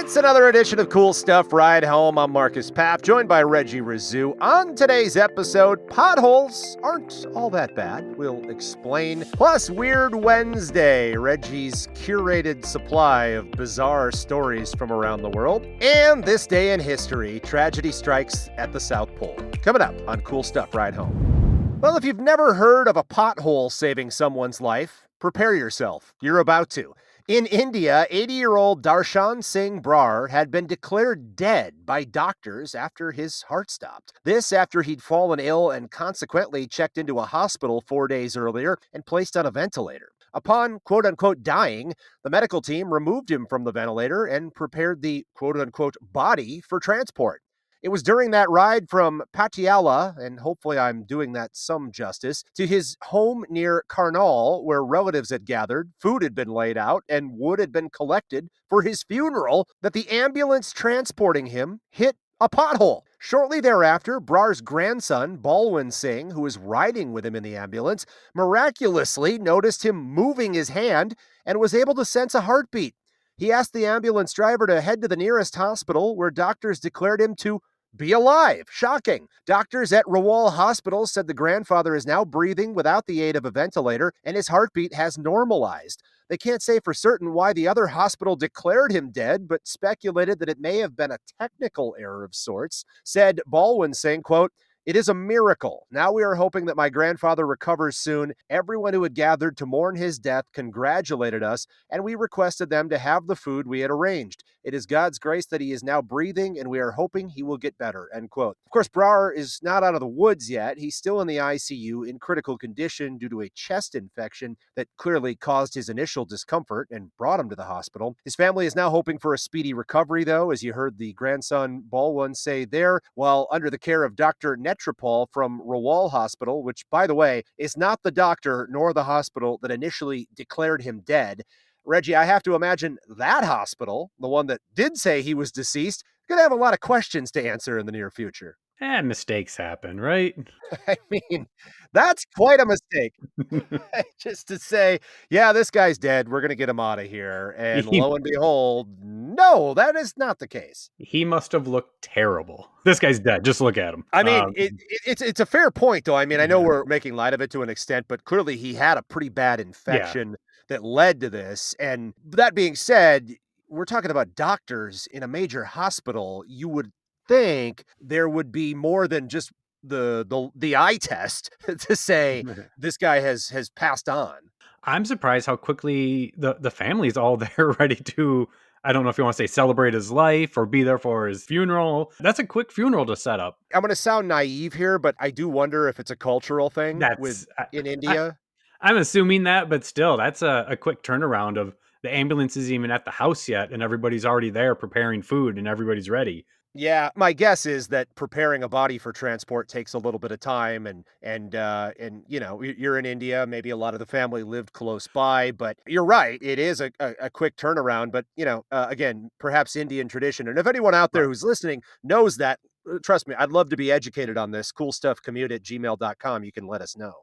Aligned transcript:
It's 0.00 0.14
another 0.14 0.48
edition 0.48 0.78
of 0.78 0.90
Cool 0.90 1.12
Stuff 1.12 1.52
Ride 1.52 1.82
Home. 1.82 2.18
I'm 2.18 2.30
Marcus 2.30 2.70
Papp, 2.70 3.02
joined 3.02 3.28
by 3.28 3.42
Reggie 3.42 3.80
Rizzu. 3.80 4.40
On 4.40 4.76
today's 4.76 5.16
episode, 5.16 5.86
potholes 5.88 6.78
aren't 6.84 7.26
all 7.34 7.50
that 7.50 7.74
bad. 7.74 8.16
We'll 8.16 8.48
explain. 8.48 9.24
Plus, 9.32 9.68
Weird 9.68 10.14
Wednesday, 10.14 11.16
Reggie's 11.16 11.88
curated 11.88 12.64
supply 12.64 13.24
of 13.26 13.50
bizarre 13.50 14.12
stories 14.12 14.72
from 14.72 14.92
around 14.92 15.22
the 15.22 15.30
world. 15.30 15.66
And 15.82 16.22
this 16.22 16.46
day 16.46 16.72
in 16.72 16.78
history, 16.78 17.40
tragedy 17.40 17.90
strikes 17.90 18.48
at 18.56 18.72
the 18.72 18.80
South 18.80 19.14
Pole. 19.16 19.36
Coming 19.62 19.82
up 19.82 19.96
on 20.06 20.20
Cool 20.20 20.44
Stuff 20.44 20.76
Ride 20.76 20.94
Home. 20.94 21.80
Well, 21.80 21.96
if 21.96 22.04
you've 22.04 22.20
never 22.20 22.54
heard 22.54 22.86
of 22.86 22.96
a 22.96 23.04
pothole 23.04 23.70
saving 23.70 24.12
someone's 24.12 24.60
life, 24.60 25.08
prepare 25.18 25.56
yourself. 25.56 26.14
You're 26.20 26.38
about 26.38 26.70
to. 26.70 26.94
In 27.28 27.44
India, 27.44 28.06
80 28.08 28.32
year 28.32 28.56
old 28.56 28.82
Darshan 28.82 29.44
Singh 29.44 29.82
Brar 29.82 30.30
had 30.30 30.50
been 30.50 30.66
declared 30.66 31.36
dead 31.36 31.84
by 31.84 32.02
doctors 32.04 32.74
after 32.74 33.12
his 33.12 33.42
heart 33.42 33.70
stopped. 33.70 34.14
This 34.24 34.50
after 34.50 34.80
he'd 34.80 35.02
fallen 35.02 35.38
ill 35.38 35.70
and 35.70 35.90
consequently 35.90 36.66
checked 36.66 36.96
into 36.96 37.18
a 37.18 37.26
hospital 37.26 37.84
four 37.86 38.08
days 38.08 38.34
earlier 38.34 38.78
and 38.94 39.04
placed 39.04 39.36
on 39.36 39.44
a 39.44 39.50
ventilator. 39.50 40.08
Upon 40.32 40.78
quote 40.86 41.04
unquote 41.04 41.42
dying, 41.42 41.92
the 42.24 42.30
medical 42.30 42.62
team 42.62 42.94
removed 42.94 43.30
him 43.30 43.44
from 43.44 43.64
the 43.64 43.72
ventilator 43.72 44.24
and 44.24 44.54
prepared 44.54 45.02
the 45.02 45.26
quote 45.34 45.60
unquote 45.60 45.96
body 46.00 46.62
for 46.66 46.80
transport. 46.80 47.42
It 47.82 47.90
was 47.90 48.02
during 48.02 48.32
that 48.32 48.50
ride 48.50 48.88
from 48.90 49.22
Patiala, 49.32 50.16
and 50.18 50.40
hopefully 50.40 50.78
I'm 50.78 51.04
doing 51.04 51.32
that 51.34 51.56
some 51.56 51.92
justice, 51.92 52.42
to 52.56 52.66
his 52.66 52.96
home 53.02 53.44
near 53.48 53.84
Karnal, 53.88 54.64
where 54.64 54.84
relatives 54.84 55.30
had 55.30 55.44
gathered, 55.44 55.92
food 56.00 56.22
had 56.22 56.34
been 56.34 56.48
laid 56.48 56.76
out, 56.76 57.04
and 57.08 57.38
wood 57.38 57.60
had 57.60 57.70
been 57.70 57.88
collected 57.90 58.48
for 58.68 58.82
his 58.82 59.04
funeral, 59.04 59.68
that 59.80 59.92
the 59.92 60.08
ambulance 60.08 60.72
transporting 60.72 61.46
him 61.46 61.80
hit 61.90 62.16
a 62.40 62.48
pothole. 62.48 63.02
Shortly 63.20 63.60
thereafter, 63.60 64.18
Brar's 64.20 64.60
grandson, 64.60 65.38
Balwin 65.38 65.92
Singh, 65.92 66.32
who 66.32 66.42
was 66.42 66.58
riding 66.58 67.12
with 67.12 67.24
him 67.26 67.34
in 67.36 67.42
the 67.42 67.56
ambulance, 67.56 68.06
miraculously 68.34 69.38
noticed 69.38 69.84
him 69.84 69.96
moving 69.96 70.54
his 70.54 70.68
hand 70.70 71.16
and 71.46 71.58
was 71.58 71.74
able 71.74 71.94
to 71.94 72.04
sense 72.04 72.34
a 72.34 72.42
heartbeat. 72.42 72.94
He 73.38 73.52
asked 73.52 73.72
the 73.72 73.86
ambulance 73.86 74.32
driver 74.32 74.66
to 74.66 74.80
head 74.80 75.00
to 75.00 75.08
the 75.08 75.16
nearest 75.16 75.54
hospital 75.54 76.16
where 76.16 76.30
doctors 76.30 76.80
declared 76.80 77.20
him 77.20 77.36
to 77.36 77.60
be 77.96 78.10
alive. 78.10 78.64
Shocking. 78.68 79.28
Doctors 79.46 79.92
at 79.92 80.04
Rawal 80.06 80.52
Hospital 80.52 81.06
said 81.06 81.28
the 81.28 81.34
grandfather 81.34 81.94
is 81.94 82.04
now 82.04 82.24
breathing 82.24 82.74
without 82.74 83.06
the 83.06 83.22
aid 83.22 83.36
of 83.36 83.44
a 83.44 83.52
ventilator 83.52 84.12
and 84.24 84.36
his 84.36 84.48
heartbeat 84.48 84.92
has 84.92 85.16
normalized. 85.16 86.02
They 86.28 86.36
can't 86.36 86.62
say 86.62 86.80
for 86.80 86.92
certain 86.92 87.32
why 87.32 87.52
the 87.52 87.68
other 87.68 87.86
hospital 87.86 88.34
declared 88.34 88.90
him 88.90 89.10
dead, 89.10 89.46
but 89.46 89.66
speculated 89.66 90.40
that 90.40 90.50
it 90.50 90.60
may 90.60 90.78
have 90.78 90.96
been 90.96 91.12
a 91.12 91.18
technical 91.40 91.94
error 91.98 92.24
of 92.24 92.34
sorts. 92.34 92.84
Said 93.04 93.40
Balwin 93.46 93.94
saying, 93.94 94.22
quote, 94.22 94.52
it 94.88 94.96
is 94.96 95.10
a 95.10 95.14
miracle. 95.14 95.86
Now 95.90 96.12
we 96.12 96.22
are 96.22 96.34
hoping 96.34 96.64
that 96.64 96.76
my 96.76 96.88
grandfather 96.88 97.46
recovers 97.46 97.98
soon. 97.98 98.32
Everyone 98.48 98.94
who 98.94 99.02
had 99.02 99.12
gathered 99.12 99.54
to 99.58 99.66
mourn 99.66 99.96
his 99.96 100.18
death 100.18 100.46
congratulated 100.54 101.42
us, 101.42 101.66
and 101.90 102.02
we 102.02 102.14
requested 102.14 102.70
them 102.70 102.88
to 102.88 102.96
have 102.96 103.26
the 103.26 103.36
food 103.36 103.66
we 103.66 103.80
had 103.80 103.90
arranged. 103.90 104.44
It 104.64 104.74
is 104.74 104.86
God's 104.86 105.18
grace 105.18 105.46
that 105.46 105.60
he 105.60 105.72
is 105.72 105.82
now 105.82 106.00
breathing, 106.00 106.58
and 106.58 106.68
we 106.68 106.78
are 106.78 106.92
hoping 106.92 107.28
he 107.28 107.42
will 107.42 107.58
get 107.58 107.78
better. 107.78 108.08
End 108.14 108.30
quote. 108.30 108.56
Of 108.66 108.72
course, 108.72 108.88
Brar 108.88 109.34
is 109.34 109.60
not 109.62 109.82
out 109.82 109.94
of 109.94 110.00
the 110.00 110.06
woods 110.06 110.50
yet. 110.50 110.78
He's 110.78 110.96
still 110.96 111.20
in 111.20 111.26
the 111.26 111.36
ICU 111.36 112.08
in 112.08 112.18
critical 112.18 112.56
condition 112.56 113.18
due 113.18 113.28
to 113.28 113.42
a 113.42 113.50
chest 113.50 113.94
infection 113.94 114.56
that 114.76 114.88
clearly 114.96 115.34
caused 115.34 115.74
his 115.74 115.88
initial 115.88 116.24
discomfort 116.24 116.88
and 116.90 117.14
brought 117.18 117.40
him 117.40 117.50
to 117.50 117.56
the 117.56 117.64
hospital. 117.64 118.16
His 118.24 118.34
family 118.34 118.66
is 118.66 118.76
now 118.76 118.90
hoping 118.90 119.18
for 119.18 119.34
a 119.34 119.38
speedy 119.38 119.74
recovery, 119.74 120.24
though, 120.24 120.50
as 120.50 120.62
you 120.62 120.72
heard 120.72 120.98
the 120.98 121.12
grandson 121.12 121.84
Balwin 121.88 122.34
say 122.34 122.64
there, 122.64 123.00
while 123.14 123.46
under 123.50 123.70
the 123.70 123.78
care 123.78 124.02
of 124.02 124.16
Dr. 124.16 124.56
Net 124.56 124.78
Metropol 124.78 125.26
from 125.32 125.60
Rawal 125.60 126.10
Hospital, 126.10 126.62
which, 126.62 126.84
by 126.90 127.06
the 127.06 127.14
way, 127.14 127.42
is 127.56 127.76
not 127.76 128.02
the 128.02 128.10
doctor 128.10 128.68
nor 128.70 128.92
the 128.92 129.04
hospital 129.04 129.58
that 129.62 129.70
initially 129.70 130.28
declared 130.34 130.82
him 130.82 131.00
dead. 131.04 131.42
Reggie, 131.88 132.14
I 132.14 132.24
have 132.24 132.42
to 132.42 132.54
imagine 132.54 132.98
that 133.16 133.44
hospital, 133.44 134.12
the 134.20 134.28
one 134.28 134.46
that 134.48 134.60
did 134.74 134.98
say 134.98 135.22
he 135.22 135.34
was 135.34 135.50
deceased, 135.50 136.04
going 136.28 136.38
to 136.38 136.42
have 136.42 136.52
a 136.52 136.56
lot 136.56 136.74
of 136.74 136.80
questions 136.80 137.30
to 137.32 137.48
answer 137.48 137.78
in 137.78 137.86
the 137.86 137.92
near 137.92 138.10
future. 138.10 138.58
And 138.80 139.06
eh, 139.06 139.08
mistakes 139.08 139.56
happen, 139.56 140.00
right? 140.00 140.36
I 140.86 140.96
mean, 141.10 141.48
that's 141.92 142.24
quite 142.36 142.60
a 142.60 142.66
mistake. 142.66 143.14
Just 144.20 144.46
to 144.48 144.58
say, 144.58 145.00
yeah, 145.30 145.52
this 145.52 145.70
guy's 145.70 145.98
dead. 145.98 146.28
We're 146.28 146.42
going 146.42 146.50
to 146.50 146.54
get 146.54 146.68
him 146.68 146.78
out 146.78 146.98
of 146.98 147.06
here. 147.06 147.56
And 147.58 147.86
lo 147.86 148.14
and 148.14 148.22
behold, 148.22 148.88
no, 149.02 149.74
that 149.74 149.96
is 149.96 150.14
not 150.16 150.38
the 150.38 150.46
case. 150.46 150.90
He 150.98 151.24
must 151.24 151.50
have 151.52 151.66
looked 151.66 152.02
terrible. 152.02 152.70
This 152.84 153.00
guy's 153.00 153.18
dead. 153.18 153.44
Just 153.44 153.60
look 153.60 153.78
at 153.78 153.94
him. 153.94 154.04
I 154.12 154.22
mean, 154.22 154.44
um, 154.44 154.52
it, 154.54 154.74
it, 154.74 155.00
it's 155.06 155.22
it's 155.22 155.40
a 155.40 155.46
fair 155.46 155.70
point, 155.70 156.04
though. 156.04 156.16
I 156.16 156.26
mean, 156.26 156.38
I 156.38 156.46
know 156.46 156.60
yeah. 156.60 156.66
we're 156.66 156.84
making 156.84 157.14
light 157.14 157.34
of 157.34 157.40
it 157.40 157.50
to 157.52 157.62
an 157.62 157.68
extent, 157.70 158.06
but 158.08 158.24
clearly 158.24 158.56
he 158.56 158.74
had 158.74 158.98
a 158.98 159.02
pretty 159.02 159.28
bad 159.30 159.58
infection 159.58 160.30
yeah. 160.30 160.36
That 160.68 160.84
led 160.84 161.20
to 161.20 161.30
this. 161.30 161.74
And 161.78 162.14
that 162.24 162.54
being 162.54 162.74
said, 162.74 163.34
we're 163.68 163.84
talking 163.84 164.10
about 164.10 164.34
doctors 164.34 165.06
in 165.12 165.22
a 165.22 165.28
major 165.28 165.64
hospital. 165.64 166.44
You 166.46 166.68
would 166.68 166.92
think 167.26 167.84
there 168.00 168.28
would 168.28 168.50
be 168.50 168.74
more 168.74 169.06
than 169.06 169.28
just 169.28 169.52
the 169.82 170.26
the 170.28 170.50
the 170.56 170.76
eye 170.76 170.96
test 170.96 171.50
to 171.78 171.94
say 171.94 172.44
this 172.78 172.96
guy 172.96 173.20
has 173.20 173.48
has 173.50 173.70
passed 173.70 174.08
on. 174.08 174.36
I'm 174.84 175.04
surprised 175.04 175.46
how 175.46 175.56
quickly 175.56 176.32
the 176.36 176.54
the 176.58 176.70
family's 176.70 177.16
all 177.16 177.36
there 177.56 177.74
ready 177.78 177.96
to 177.96 178.48
I 178.84 178.92
don't 178.92 179.02
know 179.02 179.10
if 179.10 179.18
you 179.18 179.24
want 179.24 179.36
to 179.36 179.42
say 179.42 179.46
celebrate 179.46 179.92
his 179.92 180.10
life 180.10 180.56
or 180.56 180.64
be 180.64 180.82
there 180.82 180.98
for 180.98 181.26
his 181.26 181.44
funeral. 181.44 182.12
That's 182.20 182.38
a 182.38 182.46
quick 182.46 182.72
funeral 182.72 183.06
to 183.06 183.16
set 183.16 183.40
up. 183.40 183.58
I'm 183.74 183.80
going 183.80 183.90
to 183.90 183.96
sound 183.96 184.28
naive 184.28 184.72
here, 184.72 184.98
but 185.00 185.16
I 185.18 185.30
do 185.30 185.48
wonder 185.48 185.88
if 185.88 185.98
it's 185.98 186.12
a 186.12 186.16
cultural 186.16 186.70
thing 186.70 187.00
that's, 187.00 187.20
with 187.20 187.46
in 187.72 187.86
India. 187.86 188.38
I, 188.80 188.90
am 188.90 188.96
assuming 188.96 189.44
that, 189.44 189.68
but 189.68 189.84
still, 189.84 190.16
that's 190.16 190.42
a, 190.42 190.66
a 190.68 190.76
quick 190.76 191.02
turnaround 191.02 191.58
of 191.58 191.74
the 192.02 192.14
ambulance 192.14 192.56
isn't 192.56 192.72
even 192.72 192.90
at 192.90 193.04
the 193.04 193.10
house 193.10 193.48
yet, 193.48 193.72
and 193.72 193.82
everybody's 193.82 194.24
already 194.24 194.50
there 194.50 194.74
preparing 194.74 195.22
food 195.22 195.58
and 195.58 195.66
everybody's 195.66 196.08
ready. 196.08 196.46
Yeah, 196.74 197.10
my 197.16 197.32
guess 197.32 197.66
is 197.66 197.88
that 197.88 198.14
preparing 198.14 198.62
a 198.62 198.68
body 198.68 198.98
for 198.98 199.12
transport 199.12 199.68
takes 199.68 199.94
a 199.94 199.98
little 199.98 200.20
bit 200.20 200.30
of 200.30 200.38
time, 200.38 200.86
and 200.86 201.04
and 201.22 201.54
uh, 201.54 201.92
and 201.98 202.22
you 202.28 202.38
know 202.38 202.62
you're 202.62 202.98
in 202.98 203.06
India. 203.06 203.46
Maybe 203.46 203.70
a 203.70 203.76
lot 203.76 203.94
of 203.94 204.00
the 204.00 204.06
family 204.06 204.42
lived 204.42 204.74
close 204.74 205.08
by, 205.08 205.50
but 205.50 205.78
you're 205.86 206.04
right. 206.04 206.38
It 206.42 206.58
is 206.58 206.80
a, 206.80 206.92
a, 207.00 207.14
a 207.22 207.30
quick 207.30 207.56
turnaround. 207.56 208.12
But 208.12 208.26
you 208.36 208.44
know, 208.44 208.64
uh, 208.70 208.86
again, 208.90 209.30
perhaps 209.40 209.76
Indian 209.76 210.08
tradition. 210.08 210.46
And 210.46 210.58
if 210.58 210.66
anyone 210.66 210.94
out 210.94 211.12
there 211.12 211.24
who's 211.24 211.42
listening 211.42 211.82
knows 212.04 212.36
that, 212.36 212.60
uh, 212.88 212.98
trust 213.02 213.26
me, 213.26 213.34
I'd 213.36 213.50
love 213.50 213.70
to 213.70 213.76
be 213.76 213.90
educated 213.90 214.36
on 214.36 214.50
this. 214.50 214.70
Cool 214.70 214.92
stuff. 214.92 215.20
Commute 215.22 215.52
at 215.52 215.62
gmail.com. 215.62 216.44
You 216.44 216.52
can 216.52 216.66
let 216.66 216.82
us 216.82 216.96
know. 216.96 217.14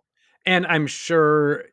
And 0.46 0.66
I'm 0.68 0.88
sure 0.88 1.66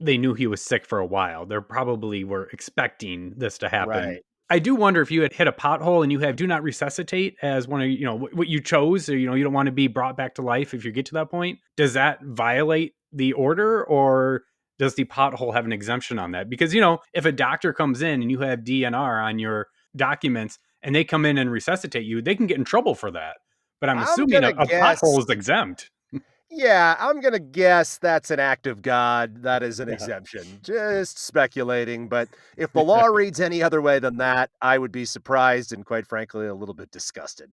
they 0.00 0.18
knew 0.18 0.34
he 0.34 0.46
was 0.46 0.62
sick 0.62 0.86
for 0.86 0.98
a 0.98 1.06
while. 1.06 1.46
They 1.46 1.56
probably 1.60 2.24
were 2.24 2.48
expecting 2.52 3.34
this 3.36 3.58
to 3.58 3.68
happen. 3.68 3.88
Right. 3.90 4.22
I 4.48 4.58
do 4.58 4.74
wonder 4.74 5.00
if 5.00 5.10
you 5.10 5.22
had 5.22 5.32
hit 5.32 5.48
a 5.48 5.52
pothole 5.52 6.02
and 6.02 6.12
you 6.12 6.20
have 6.20 6.36
do 6.36 6.46
not 6.46 6.62
resuscitate 6.62 7.36
as 7.42 7.66
one 7.66 7.82
of 7.82 7.88
you 7.88 8.04
know 8.04 8.16
what 8.16 8.46
you 8.46 8.60
chose, 8.60 9.08
or 9.08 9.16
you 9.16 9.26
know 9.26 9.34
you 9.34 9.42
don't 9.42 9.52
want 9.52 9.66
to 9.66 9.72
be 9.72 9.88
brought 9.88 10.16
back 10.16 10.34
to 10.36 10.42
life 10.42 10.72
if 10.72 10.84
you 10.84 10.92
get 10.92 11.06
to 11.06 11.14
that 11.14 11.30
point. 11.30 11.58
Does 11.76 11.94
that 11.94 12.22
violate 12.22 12.94
the 13.12 13.32
order, 13.32 13.84
or 13.84 14.44
does 14.78 14.94
the 14.94 15.04
pothole 15.04 15.52
have 15.52 15.64
an 15.64 15.72
exemption 15.72 16.18
on 16.18 16.30
that? 16.32 16.48
Because 16.48 16.72
you 16.72 16.80
know 16.80 17.00
if 17.12 17.24
a 17.24 17.32
doctor 17.32 17.72
comes 17.72 18.02
in 18.02 18.22
and 18.22 18.30
you 18.30 18.38
have 18.40 18.60
DNR 18.60 19.24
on 19.24 19.40
your 19.40 19.66
documents 19.96 20.58
and 20.82 20.94
they 20.94 21.02
come 21.02 21.24
in 21.24 21.38
and 21.38 21.50
resuscitate 21.50 22.04
you, 22.04 22.22
they 22.22 22.36
can 22.36 22.46
get 22.46 22.58
in 22.58 22.64
trouble 22.64 22.94
for 22.94 23.10
that. 23.10 23.38
But 23.80 23.90
I'm, 23.90 23.98
I'm 23.98 24.04
assuming 24.04 24.44
a, 24.44 24.50
a 24.50 24.66
guess... 24.66 25.00
pothole 25.00 25.18
is 25.18 25.28
exempt. 25.28 25.90
Yeah, 26.50 26.96
I'm 26.98 27.20
going 27.20 27.32
to 27.32 27.40
guess 27.40 27.98
that's 27.98 28.30
an 28.30 28.38
act 28.38 28.66
of 28.66 28.82
God. 28.82 29.42
That 29.42 29.62
is 29.62 29.80
an 29.80 29.88
yeah. 29.88 29.94
exemption. 29.94 30.60
Just 30.62 31.18
speculating. 31.18 32.08
But 32.08 32.28
if 32.56 32.72
the 32.72 32.82
law 32.82 33.04
reads 33.12 33.40
any 33.40 33.62
other 33.62 33.82
way 33.82 33.98
than 33.98 34.16
that, 34.18 34.50
I 34.62 34.78
would 34.78 34.92
be 34.92 35.04
surprised 35.04 35.72
and, 35.72 35.84
quite 35.84 36.06
frankly, 36.06 36.46
a 36.46 36.54
little 36.54 36.74
bit 36.74 36.90
disgusted. 36.90 37.50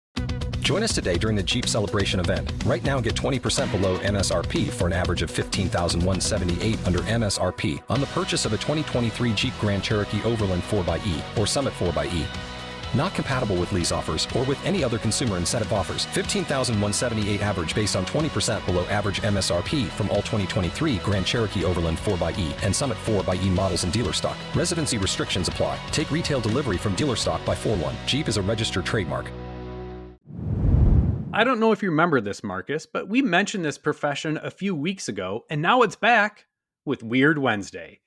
Join 0.60 0.84
us 0.84 0.94
today 0.94 1.18
during 1.18 1.36
the 1.36 1.42
Jeep 1.42 1.66
Celebration 1.66 2.20
event. 2.20 2.52
Right 2.64 2.84
now, 2.84 3.00
get 3.00 3.14
20% 3.14 3.72
below 3.72 3.98
MSRP 3.98 4.70
for 4.70 4.86
an 4.86 4.92
average 4.92 5.22
of 5.22 5.30
15178 5.30 6.86
under 6.86 7.00
MSRP 7.00 7.82
on 7.88 8.00
the 8.00 8.06
purchase 8.06 8.44
of 8.44 8.52
a 8.52 8.58
2023 8.58 9.32
Jeep 9.34 9.52
Grand 9.60 9.82
Cherokee 9.82 10.22
Overland 10.22 10.62
4xE 10.62 11.38
or 11.38 11.46
Summit 11.46 11.72
4xE. 11.74 12.51
Not 12.94 13.14
compatible 13.14 13.56
with 13.56 13.72
lease 13.72 13.92
offers 13.92 14.28
or 14.36 14.44
with 14.44 14.64
any 14.64 14.84
other 14.84 14.98
consumer 14.98 15.38
incentive 15.38 15.72
offers. 15.72 16.04
15,178 16.06 17.40
average 17.42 17.74
based 17.74 17.96
on 17.96 18.04
20% 18.06 18.64
below 18.66 18.84
average 18.86 19.22
MSRP 19.22 19.88
from 19.88 20.10
all 20.10 20.22
2023 20.22 20.96
Grand 20.98 21.26
Cherokee 21.26 21.64
Overland 21.64 21.98
4xE 21.98 22.62
and 22.62 22.74
Summit 22.74 22.98
4xE 23.04 23.48
models 23.50 23.84
in 23.84 23.90
dealer 23.90 24.12
stock. 24.12 24.36
Residency 24.54 24.98
restrictions 24.98 25.48
apply. 25.48 25.78
Take 25.90 26.10
retail 26.10 26.40
delivery 26.40 26.78
from 26.78 26.94
dealer 26.94 27.16
stock 27.16 27.44
by 27.44 27.54
4 27.54 27.76
1. 27.76 27.94
Jeep 28.06 28.28
is 28.28 28.36
a 28.36 28.42
registered 28.42 28.84
trademark. 28.84 29.30
I 31.34 31.44
don't 31.44 31.60
know 31.60 31.72
if 31.72 31.82
you 31.82 31.88
remember 31.88 32.20
this, 32.20 32.44
Marcus, 32.44 32.84
but 32.84 33.08
we 33.08 33.22
mentioned 33.22 33.64
this 33.64 33.78
profession 33.78 34.38
a 34.42 34.50
few 34.50 34.74
weeks 34.74 35.08
ago, 35.08 35.46
and 35.48 35.62
now 35.62 35.80
it's 35.80 35.96
back 35.96 36.44
with 36.84 37.02
Weird 37.02 37.38
Wednesday. 37.38 38.01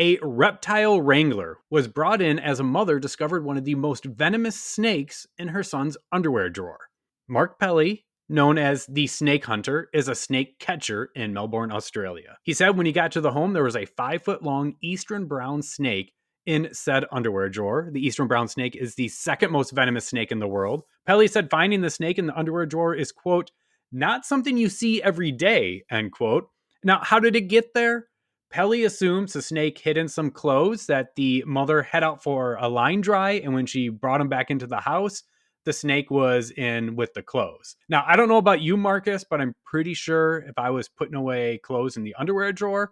A 0.00 0.18
reptile 0.22 1.02
wrangler 1.02 1.58
was 1.68 1.86
brought 1.86 2.22
in 2.22 2.38
as 2.38 2.58
a 2.58 2.64
mother 2.64 2.98
discovered 2.98 3.44
one 3.44 3.58
of 3.58 3.66
the 3.66 3.74
most 3.74 4.06
venomous 4.06 4.58
snakes 4.58 5.26
in 5.36 5.48
her 5.48 5.62
son's 5.62 5.98
underwear 6.10 6.48
drawer. 6.48 6.78
Mark 7.28 7.60
Pelley, 7.60 8.06
known 8.26 8.56
as 8.56 8.86
the 8.86 9.06
snake 9.08 9.44
hunter, 9.44 9.90
is 9.92 10.08
a 10.08 10.14
snake 10.14 10.58
catcher 10.58 11.10
in 11.14 11.34
Melbourne, 11.34 11.70
Australia. 11.70 12.38
He 12.44 12.54
said 12.54 12.78
when 12.78 12.86
he 12.86 12.92
got 12.92 13.12
to 13.12 13.20
the 13.20 13.32
home, 13.32 13.52
there 13.52 13.62
was 13.62 13.76
a 13.76 13.84
five 13.84 14.22
foot 14.22 14.42
long 14.42 14.76
eastern 14.80 15.26
brown 15.26 15.60
snake 15.60 16.14
in 16.46 16.72
said 16.72 17.04
underwear 17.12 17.50
drawer. 17.50 17.90
The 17.92 18.00
eastern 18.00 18.26
brown 18.26 18.48
snake 18.48 18.76
is 18.76 18.94
the 18.94 19.08
second 19.08 19.52
most 19.52 19.72
venomous 19.72 20.06
snake 20.08 20.32
in 20.32 20.38
the 20.38 20.48
world. 20.48 20.82
Pelley 21.04 21.28
said 21.28 21.50
finding 21.50 21.82
the 21.82 21.90
snake 21.90 22.18
in 22.18 22.26
the 22.26 22.38
underwear 22.38 22.64
drawer 22.64 22.94
is, 22.94 23.12
quote, 23.12 23.50
not 23.92 24.24
something 24.24 24.56
you 24.56 24.70
see 24.70 25.02
every 25.02 25.30
day, 25.30 25.84
end 25.90 26.12
quote. 26.12 26.48
Now, 26.82 27.00
how 27.02 27.20
did 27.20 27.36
it 27.36 27.48
get 27.48 27.74
there? 27.74 28.06
Pelley 28.50 28.84
assumes 28.84 29.32
the 29.32 29.42
snake 29.42 29.78
hid 29.78 29.96
in 29.96 30.08
some 30.08 30.30
clothes 30.30 30.86
that 30.86 31.14
the 31.14 31.44
mother 31.46 31.82
had 31.82 32.02
out 32.02 32.22
for 32.22 32.56
a 32.56 32.68
line 32.68 33.00
dry, 33.00 33.32
and 33.32 33.54
when 33.54 33.66
she 33.66 33.88
brought 33.88 34.20
him 34.20 34.28
back 34.28 34.50
into 34.50 34.66
the 34.66 34.80
house, 34.80 35.22
the 35.64 35.72
snake 35.72 36.10
was 36.10 36.50
in 36.50 36.96
with 36.96 37.14
the 37.14 37.22
clothes. 37.22 37.76
Now, 37.88 38.04
I 38.06 38.16
don't 38.16 38.28
know 38.28 38.38
about 38.38 38.60
you, 38.60 38.76
Marcus, 38.76 39.24
but 39.28 39.40
I'm 39.40 39.54
pretty 39.64 39.94
sure 39.94 40.38
if 40.38 40.58
I 40.58 40.70
was 40.70 40.88
putting 40.88 41.14
away 41.14 41.58
clothes 41.62 41.96
in 41.96 42.02
the 42.02 42.14
underwear 42.18 42.52
drawer, 42.52 42.90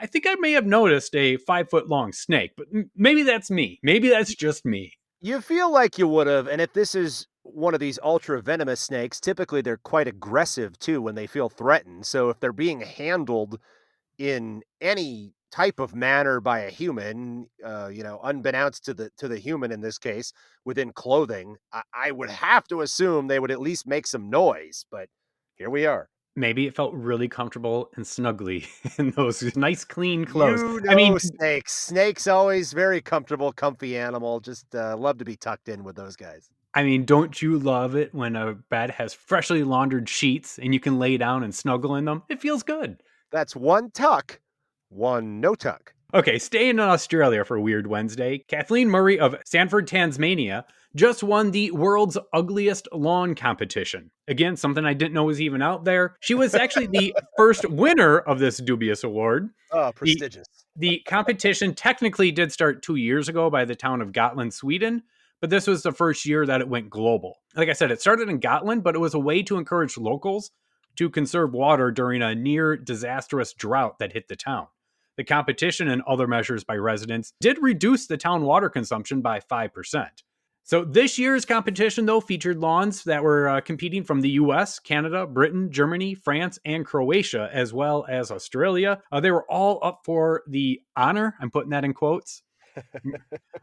I 0.00 0.06
think 0.06 0.26
I 0.26 0.34
may 0.36 0.52
have 0.52 0.66
noticed 0.66 1.14
a 1.14 1.36
five 1.38 1.68
foot 1.68 1.88
long 1.88 2.12
snake, 2.12 2.52
but 2.56 2.66
maybe 2.94 3.22
that's 3.22 3.50
me. 3.50 3.80
Maybe 3.82 4.08
that's 4.08 4.34
just 4.34 4.64
me. 4.64 4.92
You 5.20 5.40
feel 5.40 5.70
like 5.70 5.98
you 5.98 6.08
would 6.08 6.26
have, 6.26 6.46
and 6.46 6.60
if 6.60 6.72
this 6.72 6.94
is 6.94 7.26
one 7.42 7.74
of 7.74 7.80
these 7.80 7.98
ultra 8.02 8.40
venomous 8.40 8.80
snakes, 8.80 9.20
typically 9.20 9.62
they're 9.62 9.76
quite 9.76 10.08
aggressive 10.08 10.78
too 10.78 11.02
when 11.02 11.14
they 11.14 11.26
feel 11.26 11.48
threatened. 11.48 12.06
So 12.06 12.30
if 12.30 12.40
they're 12.40 12.52
being 12.52 12.80
handled 12.80 13.58
in 14.22 14.62
any 14.80 15.34
type 15.50 15.80
of 15.80 15.96
manner 15.96 16.40
by 16.40 16.60
a 16.60 16.70
human, 16.70 17.48
uh, 17.64 17.90
you 17.92 18.04
know, 18.04 18.20
unbeknownst 18.22 18.84
to 18.84 18.94
the 18.94 19.10
to 19.18 19.26
the 19.26 19.38
human 19.38 19.72
in 19.72 19.80
this 19.80 19.98
case, 19.98 20.32
within 20.64 20.92
clothing, 20.92 21.56
I, 21.72 21.82
I 21.92 22.10
would 22.12 22.30
have 22.30 22.68
to 22.68 22.82
assume 22.82 23.26
they 23.26 23.40
would 23.40 23.50
at 23.50 23.60
least 23.60 23.84
make 23.84 24.06
some 24.06 24.30
noise. 24.30 24.86
But 24.92 25.08
here 25.56 25.70
we 25.70 25.86
are. 25.86 26.08
Maybe 26.36 26.66
it 26.68 26.76
felt 26.76 26.94
really 26.94 27.28
comfortable 27.28 27.90
and 27.96 28.04
snuggly 28.04 28.66
in 28.98 29.10
those 29.10 29.56
nice, 29.56 29.84
clean 29.84 30.24
clothes. 30.24 30.62
You 30.62 30.80
know 30.80 30.92
I 30.92 30.94
mean, 30.94 31.18
snakes. 31.18 31.72
Snakes 31.72 32.28
always 32.28 32.72
very 32.72 33.00
comfortable, 33.00 33.52
comfy 33.52 33.98
animal. 33.98 34.38
Just 34.38 34.72
uh, 34.72 34.96
love 34.96 35.18
to 35.18 35.24
be 35.24 35.36
tucked 35.36 35.68
in 35.68 35.82
with 35.82 35.96
those 35.96 36.14
guys. 36.14 36.48
I 36.74 36.84
mean, 36.84 37.04
don't 37.04 37.42
you 37.42 37.58
love 37.58 37.96
it 37.96 38.14
when 38.14 38.36
a 38.36 38.54
bed 38.54 38.92
has 38.92 39.12
freshly 39.12 39.64
laundered 39.64 40.08
sheets 40.08 40.58
and 40.58 40.72
you 40.72 40.78
can 40.78 41.00
lay 41.00 41.18
down 41.18 41.42
and 41.42 41.52
snuggle 41.52 41.96
in 41.96 42.04
them? 42.04 42.22
It 42.30 42.40
feels 42.40 42.62
good. 42.62 43.02
That's 43.32 43.56
one 43.56 43.90
tuck, 43.90 44.40
one 44.90 45.40
no 45.40 45.54
tuck. 45.54 45.94
Okay, 46.14 46.38
staying 46.38 46.70
in 46.70 46.80
Australia 46.80 47.42
for 47.42 47.58
Weird 47.58 47.86
Wednesday, 47.86 48.44
Kathleen 48.46 48.90
Murray 48.90 49.18
of 49.18 49.34
Sandford, 49.46 49.86
Tasmania, 49.86 50.66
just 50.94 51.22
won 51.22 51.50
the 51.50 51.70
world's 51.70 52.18
ugliest 52.34 52.86
lawn 52.92 53.34
competition. 53.34 54.10
Again, 54.28 54.56
something 54.56 54.84
I 54.84 54.92
didn't 54.92 55.14
know 55.14 55.24
was 55.24 55.40
even 55.40 55.62
out 55.62 55.86
there. 55.86 56.16
She 56.20 56.34
was 56.34 56.54
actually 56.54 56.88
the 56.88 57.14
first 57.38 57.66
winner 57.70 58.18
of 58.18 58.38
this 58.38 58.58
dubious 58.58 59.02
award. 59.02 59.48
Oh, 59.70 59.92
prestigious. 59.94 60.46
The, 60.76 60.88
the 60.88 61.02
competition 61.06 61.74
technically 61.74 62.30
did 62.30 62.52
start 62.52 62.82
two 62.82 62.96
years 62.96 63.30
ago 63.30 63.48
by 63.48 63.64
the 63.64 63.74
town 63.74 64.02
of 64.02 64.12
Gotland, 64.12 64.52
Sweden, 64.52 65.02
but 65.40 65.48
this 65.48 65.66
was 65.66 65.82
the 65.82 65.92
first 65.92 66.26
year 66.26 66.44
that 66.44 66.60
it 66.60 66.68
went 66.68 66.90
global. 66.90 67.38
Like 67.56 67.70
I 67.70 67.72
said, 67.72 67.90
it 67.90 68.02
started 68.02 68.28
in 68.28 68.38
Gotland, 68.38 68.84
but 68.84 68.94
it 68.94 69.00
was 69.00 69.14
a 69.14 69.18
way 69.18 69.42
to 69.44 69.56
encourage 69.56 69.96
locals 69.96 70.50
to 70.96 71.10
conserve 71.10 71.52
water 71.52 71.90
during 71.90 72.22
a 72.22 72.34
near 72.34 72.76
disastrous 72.76 73.52
drought 73.52 73.98
that 73.98 74.12
hit 74.12 74.28
the 74.28 74.36
town. 74.36 74.66
The 75.16 75.24
competition 75.24 75.88
and 75.88 76.02
other 76.02 76.26
measures 76.26 76.64
by 76.64 76.76
residents 76.76 77.34
did 77.40 77.58
reduce 77.60 78.06
the 78.06 78.16
town 78.16 78.42
water 78.42 78.68
consumption 78.68 79.20
by 79.20 79.40
5%. 79.40 80.08
So 80.64 80.84
this 80.84 81.18
year's 81.18 81.44
competition, 81.44 82.06
though, 82.06 82.20
featured 82.20 82.58
lawns 82.58 83.02
that 83.04 83.22
were 83.22 83.48
uh, 83.48 83.60
competing 83.60 84.04
from 84.04 84.20
the 84.20 84.30
U.S., 84.30 84.78
Canada, 84.78 85.26
Britain, 85.26 85.72
Germany, 85.72 86.14
France, 86.14 86.58
and 86.64 86.86
Croatia, 86.86 87.50
as 87.52 87.72
well 87.72 88.06
as 88.08 88.30
Australia. 88.30 89.02
Uh, 89.10 89.18
they 89.18 89.32
were 89.32 89.44
all 89.50 89.80
up 89.82 90.02
for 90.04 90.42
the 90.46 90.80
honor. 90.96 91.34
I'm 91.40 91.50
putting 91.50 91.70
that 91.70 91.84
in 91.84 91.92
quotes. 91.92 92.42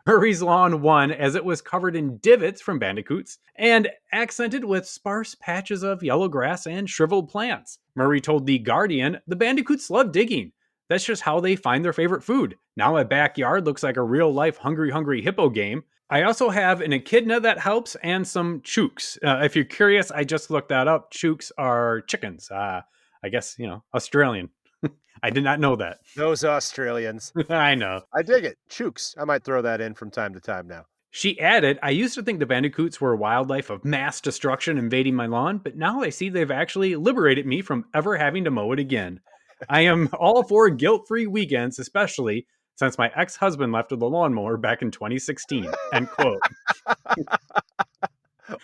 Murray's 0.06 0.42
lawn 0.42 0.82
won 0.82 1.12
as 1.12 1.36
it 1.36 1.46
was 1.46 1.62
covered 1.62 1.96
in 1.96 2.18
divots 2.18 2.62
from 2.62 2.80
bandicoots 2.80 3.38
and 3.56 3.90
accented 4.12 4.64
with 4.64 4.88
sparse 4.88 5.36
patches 5.36 5.84
of 5.84 6.04
yellow 6.04 6.28
grass 6.28 6.68
and 6.68 6.90
shriveled 6.90 7.30
plants. 7.30 7.80
Murray 7.96 8.22
told 8.22 8.46
The 8.46 8.60
Guardian 8.60 9.20
the 9.28 9.36
bandicoots 9.36 9.90
love 9.90 10.12
digging. 10.12 10.52
That's 10.90 11.06
just 11.06 11.22
how 11.22 11.40
they 11.40 11.56
find 11.56 11.86
their 11.86 11.94
favorite 11.94 12.24
food. 12.24 12.56
Now 12.76 12.94
my 12.94 13.04
backyard 13.04 13.66
looks 13.66 13.84
like 13.84 13.98
a 13.98 14.04
real 14.04 14.34
life 14.34 14.58
hungry, 14.58 14.90
hungry 14.90 15.22
hippo 15.22 15.50
game. 15.50 15.84
I 16.10 16.24
also 16.24 16.50
have 16.50 16.82
an 16.82 16.92
echidna 16.92 17.40
that 17.42 17.60
helps 17.60 17.96
and 18.02 18.28
some 18.28 18.62
chooks. 18.62 19.18
Uh, 19.24 19.44
if 19.44 19.56
you're 19.56 19.66
curious, 19.66 20.10
I 20.10 20.24
just 20.24 20.50
looked 20.50 20.70
that 20.70 20.88
up. 20.88 21.14
Chooks 21.14 21.52
are 21.58 22.02
chickens. 22.02 22.50
Uh, 22.50 22.82
I 23.24 23.30
guess, 23.30 23.56
you 23.60 23.68
know, 23.68 23.84
Australian. 23.94 24.50
I 25.24 25.30
did 25.30 25.44
not 25.44 25.60
know 25.60 25.76
that. 25.76 26.00
Those 26.16 26.44
Australians. 26.44 27.34
I 27.50 27.76
know. 27.76 28.02
I 28.14 28.22
dig 28.22 28.46
it. 28.46 28.58
Chooks. 28.70 29.16
I 29.18 29.26
might 29.26 29.44
throw 29.44 29.62
that 29.62 29.82
in 29.82 29.94
from 29.94 30.12
time 30.12 30.34
to 30.34 30.40
time 30.40 30.68
now. 30.68 30.86
She 31.12 31.40
added, 31.40 31.80
I 31.82 31.90
used 31.90 32.14
to 32.16 32.24
think 32.24 32.40
the 32.40 32.46
bandicoots 32.46 33.02
were 33.02 33.14
a 33.14 33.18
wildlife 33.18 33.72
of 33.72 33.84
mass 33.84 34.22
destruction 34.22 34.78
invading 34.78 35.16
my 35.16 35.26
lawn, 35.26 35.58
but 35.58 35.76
now 35.76 36.02
I 36.02 36.10
see 36.10 36.30
they've 36.30 36.52
actually 36.52 36.96
liberated 36.96 37.48
me 37.48 37.62
from 37.62 37.86
ever 37.96 38.16
having 38.16 38.44
to 38.44 38.52
mow 38.52 38.72
it 38.74 38.80
again. 38.80 39.20
I 39.68 39.82
am 39.82 40.10
all 40.20 40.44
for 40.44 40.70
guilt 40.70 41.08
free 41.08 41.26
weekends, 41.26 41.80
especially 41.80 42.46
since 42.76 42.98
my 42.98 43.12
ex 43.16 43.36
husband 43.36 43.74
left 43.74 43.92
with 43.92 44.02
a 44.02 44.06
lawnmower 44.06 44.56
back 44.56 44.82
in 44.84 44.92
2016. 44.92 45.70
End 45.94 46.10
quote. 46.10 46.42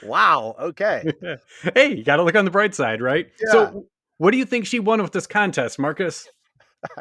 wow. 0.03 0.55
Okay. 0.59 1.11
hey, 1.73 1.95
you 1.95 2.03
got 2.03 2.17
to 2.17 2.23
look 2.23 2.35
on 2.35 2.45
the 2.45 2.51
bright 2.51 2.75
side, 2.75 3.01
right? 3.01 3.27
Yeah. 3.43 3.51
So, 3.51 3.85
what 4.17 4.31
do 4.31 4.37
you 4.37 4.45
think 4.45 4.65
she 4.65 4.79
won 4.79 5.01
with 5.01 5.11
this 5.11 5.27
contest, 5.27 5.79
Marcus? 5.79 6.27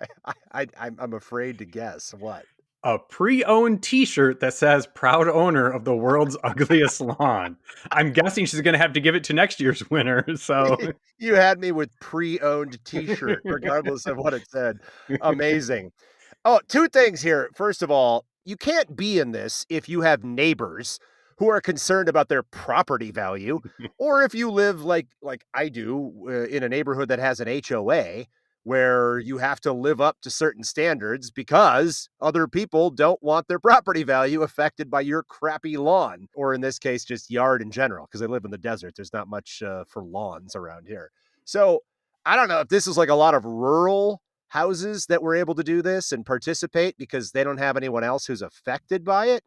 I, 0.53 0.67
I, 0.79 0.91
I'm 0.99 1.13
afraid 1.13 1.59
to 1.59 1.65
guess. 1.65 2.15
What? 2.15 2.45
a 2.87 2.99
pre-owned 2.99 3.83
t-shirt 3.83 4.41
that 4.41 4.53
says 4.53 4.87
proud 4.95 5.27
owner 5.27 5.71
of 5.71 5.87
the 5.87 5.97
world's 5.97 6.37
ugliest 6.45 7.01
lawn 7.01 7.57
i'm 7.93 8.13
guessing 8.13 8.45
she's 8.45 8.61
going 8.61 8.75
to 8.75 8.79
have 8.79 8.93
to 8.93 9.01
give 9.01 9.15
it 9.15 9.25
to 9.25 9.33
next 9.33 9.59
year's 9.59 9.89
winner 9.89 10.23
so 10.37 10.77
you 11.19 11.35
had 11.35 11.59
me 11.59 11.73
with 11.73 11.89
pre-owned 12.01 12.79
t-shirt 12.85 13.41
regardless 13.47 14.05
of 14.05 14.19
what 14.19 14.35
it 14.35 14.47
said 14.51 14.77
amazing 15.23 15.91
Oh, 16.47 16.61
two 16.69 16.89
things 16.89 17.23
here. 17.23 17.49
First 17.55 17.83
of 17.83 17.91
all, 17.91 18.27
you 18.45 18.57
can't 18.57 18.95
be 18.95 19.19
in 19.19 19.33
this 19.33 19.65
if 19.71 19.89
you 19.89 20.03
have 20.03 20.25
neighbors 20.25 20.99
who 21.39 21.49
are 21.49 21.61
concerned 21.61 22.09
about 22.09 22.29
their 22.29 22.43
property 22.43 23.11
value 23.11 23.61
or 23.99 24.23
if 24.23 24.35
you 24.35 24.51
live 24.51 24.83
like 24.85 25.09
like 25.23 25.45
I 25.55 25.69
do 25.69 26.13
uh, 26.29 26.47
in 26.47 26.63
a 26.63 26.69
neighborhood 26.69 27.09
that 27.09 27.19
has 27.19 27.41
an 27.41 27.63
HOA 27.67 28.27
where 28.65 29.19
you 29.19 29.37
have 29.39 29.61
to 29.61 29.73
live 29.73 30.01
up 30.01 30.17
to 30.23 30.31
certain 30.31 30.65
standards 30.65 31.31
because 31.31 32.09
other 32.21 32.49
people 32.49 32.91
don't 32.91 33.23
want 33.23 33.47
their 33.47 33.59
property 33.59 34.03
value 34.03 34.43
affected 34.43 34.91
by 34.91 35.03
your 35.03 35.23
crappy 35.23 35.77
lawn 35.77 36.29
or 36.35 36.55
in 36.55 36.63
this 36.63 36.79
case 36.79 37.05
just 37.05 37.31
yard 37.31 37.61
in 37.61 37.71
general 37.71 38.07
because 38.07 38.23
I 38.23 38.27
live 38.27 38.45
in 38.45 38.51
the 38.51 38.59
desert 38.59 38.95
there's 38.97 39.13
not 39.13 39.29
much 39.29 39.63
uh, 39.63 39.85
for 39.87 40.03
lawns 40.03 40.57
around 40.57 40.87
here. 40.89 41.11
So, 41.45 41.81
I 42.27 42.37
don't 42.37 42.49
know 42.49 42.61
if 42.61 42.69
this 42.69 42.87
is 42.87 42.97
like 42.97 43.11
a 43.11 43.15
lot 43.15 43.35
of 43.35 43.45
rural 43.45 44.23
houses 44.49 45.07
that 45.07 45.23
were 45.23 45.35
able 45.35 45.55
to 45.57 45.65
do 45.65 45.83
this 45.83 46.13
and 46.13 46.25
participate 46.25 46.97
because 46.97 47.33
they 47.33 47.45
don't 47.45 47.59
have 47.59 47.77
anyone 47.77 48.05
else 48.05 48.27
who's 48.27 48.41
affected 48.41 49.05
by 49.05 49.27
it. 49.27 49.43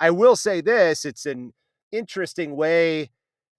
I 0.00 0.10
will 0.10 0.36
say 0.36 0.60
this 0.60 1.04
it's 1.04 1.26
an 1.26 1.52
interesting 1.92 2.56
way. 2.56 3.10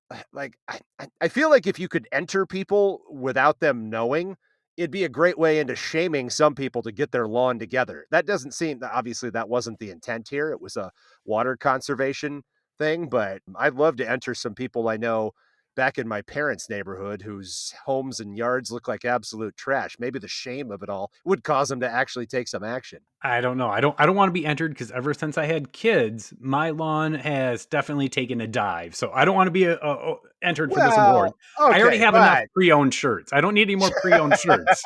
Uh, 0.09 0.21
like, 0.31 0.57
I, 0.67 0.79
I 1.19 1.27
feel 1.27 1.49
like 1.49 1.67
if 1.67 1.79
you 1.79 1.87
could 1.87 2.07
enter 2.11 2.45
people 2.45 3.01
without 3.11 3.59
them 3.59 3.89
knowing, 3.89 4.37
it'd 4.77 4.91
be 4.91 5.03
a 5.03 5.09
great 5.09 5.37
way 5.37 5.59
into 5.59 5.75
shaming 5.75 6.29
some 6.29 6.55
people 6.55 6.81
to 6.83 6.91
get 6.91 7.11
their 7.11 7.27
lawn 7.27 7.59
together. 7.59 8.05
That 8.11 8.25
doesn't 8.25 8.53
seem, 8.53 8.79
obviously, 8.83 9.29
that 9.31 9.49
wasn't 9.49 9.79
the 9.79 9.89
intent 9.89 10.29
here. 10.29 10.51
It 10.51 10.61
was 10.61 10.77
a 10.77 10.91
water 11.25 11.57
conservation 11.57 12.43
thing, 12.77 13.09
but 13.09 13.41
I'd 13.55 13.73
love 13.73 13.97
to 13.97 14.09
enter 14.09 14.35
some 14.35 14.53
people 14.53 14.87
I 14.87 14.97
know 14.97 15.33
back 15.77 15.97
in 15.97 16.07
my 16.07 16.21
parents' 16.23 16.69
neighborhood 16.69 17.21
whose 17.21 17.73
homes 17.85 18.19
and 18.19 18.35
yards 18.35 18.71
look 18.71 18.89
like 18.89 19.05
absolute 19.05 19.55
trash. 19.55 19.95
Maybe 19.99 20.19
the 20.19 20.27
shame 20.27 20.71
of 20.71 20.83
it 20.83 20.89
all 20.89 21.11
would 21.23 21.45
cause 21.45 21.69
them 21.69 21.79
to 21.79 21.89
actually 21.89 22.25
take 22.25 22.49
some 22.49 22.63
action. 22.65 22.99
I 23.23 23.39
don't 23.39 23.57
know. 23.57 23.69
I 23.69 23.79
don't 23.79 23.95
I 23.97 24.05
don't 24.05 24.15
want 24.15 24.29
to 24.29 24.33
be 24.33 24.45
entered 24.45 24.71
because 24.71 24.91
ever 24.91 25.13
since 25.13 25.37
I 25.37 25.45
had 25.45 25.71
kids, 25.71 26.33
my 26.39 26.71
lawn 26.71 27.13
has 27.13 27.65
definitely 27.65 28.09
taken 28.09 28.41
a 28.41 28.47
dive. 28.47 28.95
So 28.95 29.11
I 29.13 29.23
don't 29.23 29.35
want 29.35 29.47
to 29.47 29.51
be 29.51 29.63
a, 29.63 29.77
a, 29.77 30.15
entered 30.41 30.71
well, 30.71 30.79
for 30.79 30.89
this 30.89 30.97
award. 30.97 31.31
Okay, 31.59 31.77
I 31.77 31.81
already 31.81 31.97
have 31.97 32.15
enough 32.15 32.43
pre-owned 32.53 32.93
shirts. 32.93 33.33
I 33.33 33.41
don't 33.41 33.53
need 33.53 33.63
any 33.63 33.75
more 33.75 33.91
pre-owned 34.01 34.37
shirts. 34.37 34.83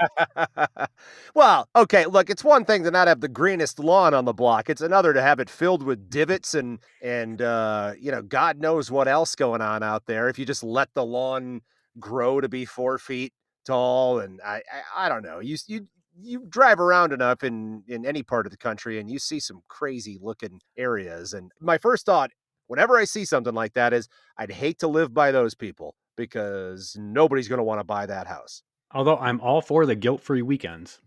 well, 1.35 1.67
okay, 1.75 2.05
look, 2.05 2.29
it's 2.29 2.43
one 2.43 2.65
thing 2.65 2.83
to 2.83 2.91
not 2.91 3.07
have 3.07 3.21
the 3.21 3.27
greenest 3.27 3.79
lawn 3.79 4.13
on 4.13 4.25
the 4.25 4.33
block. 4.33 4.69
It's 4.69 4.81
another 4.81 5.13
to 5.13 5.21
have 5.21 5.39
it 5.39 5.49
filled 5.49 5.83
with 5.83 6.09
divots 6.09 6.53
and 6.53 6.79
and 7.01 7.41
uh, 7.41 7.93
you 7.99 8.11
know, 8.11 8.21
God 8.21 8.59
knows 8.59 8.91
what 8.91 9.07
else 9.07 9.35
going 9.35 9.61
on 9.61 9.83
out 9.83 10.05
there. 10.05 10.29
If 10.29 10.39
you 10.39 10.45
just 10.45 10.63
let 10.63 10.89
the 10.93 11.05
lawn 11.05 11.61
grow 11.99 12.41
to 12.41 12.49
be 12.49 12.65
four 12.65 12.97
feet 12.97 13.33
tall, 13.65 14.19
and 14.19 14.39
I 14.45 14.61
I, 14.95 15.05
I 15.05 15.09
don't 15.09 15.23
know, 15.23 15.39
you 15.39 15.57
you 15.67 15.87
you 16.19 16.45
drive 16.49 16.79
around 16.79 17.13
enough 17.13 17.43
in 17.43 17.83
in 17.87 18.05
any 18.05 18.23
part 18.23 18.45
of 18.45 18.51
the 18.51 18.57
country 18.57 18.99
and 18.99 19.09
you 19.09 19.17
see 19.17 19.39
some 19.39 19.61
crazy 19.67 20.17
looking 20.21 20.59
areas 20.77 21.33
and 21.33 21.51
my 21.59 21.77
first 21.77 22.05
thought 22.05 22.31
whenever 22.71 22.97
I 22.97 23.03
see 23.03 23.25
something 23.25 23.53
like 23.53 23.73
that 23.73 23.91
is 23.91 24.07
I'd 24.37 24.49
hate 24.49 24.79
to 24.79 24.87
live 24.87 25.13
by 25.13 25.31
those 25.31 25.53
people 25.53 25.93
because 26.15 26.95
nobody's 26.97 27.49
going 27.49 27.57
to 27.57 27.65
want 27.65 27.81
to 27.81 27.83
buy 27.83 28.05
that 28.05 28.27
house. 28.27 28.63
Although 28.93 29.17
I'm 29.17 29.41
all 29.41 29.61
for 29.61 29.85
the 29.85 29.93
guilt-free 29.93 30.41
weekends. 30.41 31.01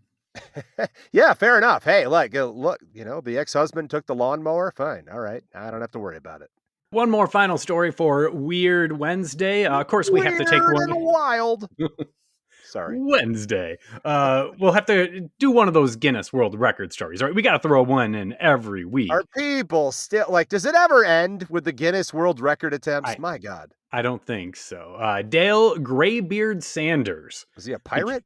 yeah, 1.11 1.33
fair 1.33 1.57
enough. 1.57 1.83
Hey, 1.83 2.05
look, 2.05 2.35
uh, 2.35 2.45
look, 2.45 2.79
you 2.93 3.03
know, 3.03 3.19
the 3.19 3.39
ex-husband 3.39 3.89
took 3.89 4.05
the 4.05 4.13
lawnmower. 4.13 4.73
Fine. 4.75 5.07
All 5.11 5.19
right. 5.19 5.43
I 5.55 5.71
don't 5.71 5.81
have 5.81 5.91
to 5.91 5.99
worry 5.99 6.17
about 6.17 6.43
it. 6.43 6.51
One 6.91 7.09
more 7.09 7.25
final 7.25 7.57
story 7.57 7.91
for 7.91 8.29
Weird 8.29 8.91
Wednesday. 8.99 9.65
Uh, 9.65 9.81
of 9.81 9.87
course, 9.87 10.11
we 10.11 10.19
Weird 10.21 10.33
have 10.33 10.45
to 10.45 10.45
take 10.45 10.61
one. 10.61 11.03
wild. 11.03 11.67
Sorry. 12.75 12.97
Wednesday. 12.99 13.77
Uh, 14.03 14.47
we'll 14.59 14.73
have 14.73 14.85
to 14.87 15.29
do 15.39 15.49
one 15.49 15.69
of 15.69 15.73
those 15.73 15.95
Guinness 15.95 16.33
World 16.33 16.59
Record 16.59 16.91
stories. 16.91 17.21
Right, 17.23 17.33
we 17.33 17.41
got 17.41 17.53
to 17.53 17.59
throw 17.67 17.81
one 17.83 18.13
in 18.15 18.35
every 18.39 18.83
week. 18.83 19.09
Are 19.11 19.23
people 19.37 19.93
still 19.93 20.25
like? 20.29 20.49
Does 20.49 20.65
it 20.65 20.75
ever 20.75 21.05
end 21.05 21.47
with 21.49 21.63
the 21.63 21.71
Guinness 21.71 22.13
World 22.13 22.41
Record 22.41 22.73
attempts? 22.73 23.11
I- 23.11 23.15
My 23.17 23.37
God, 23.37 23.71
I 23.93 24.01
don't 24.01 24.21
think 24.25 24.57
so. 24.57 24.95
Uh, 24.99 25.21
Dale 25.21 25.77
Graybeard 25.77 26.63
Sanders. 26.65 27.45
was 27.55 27.63
he 27.63 27.71
a 27.71 27.79
pirate? 27.79 28.25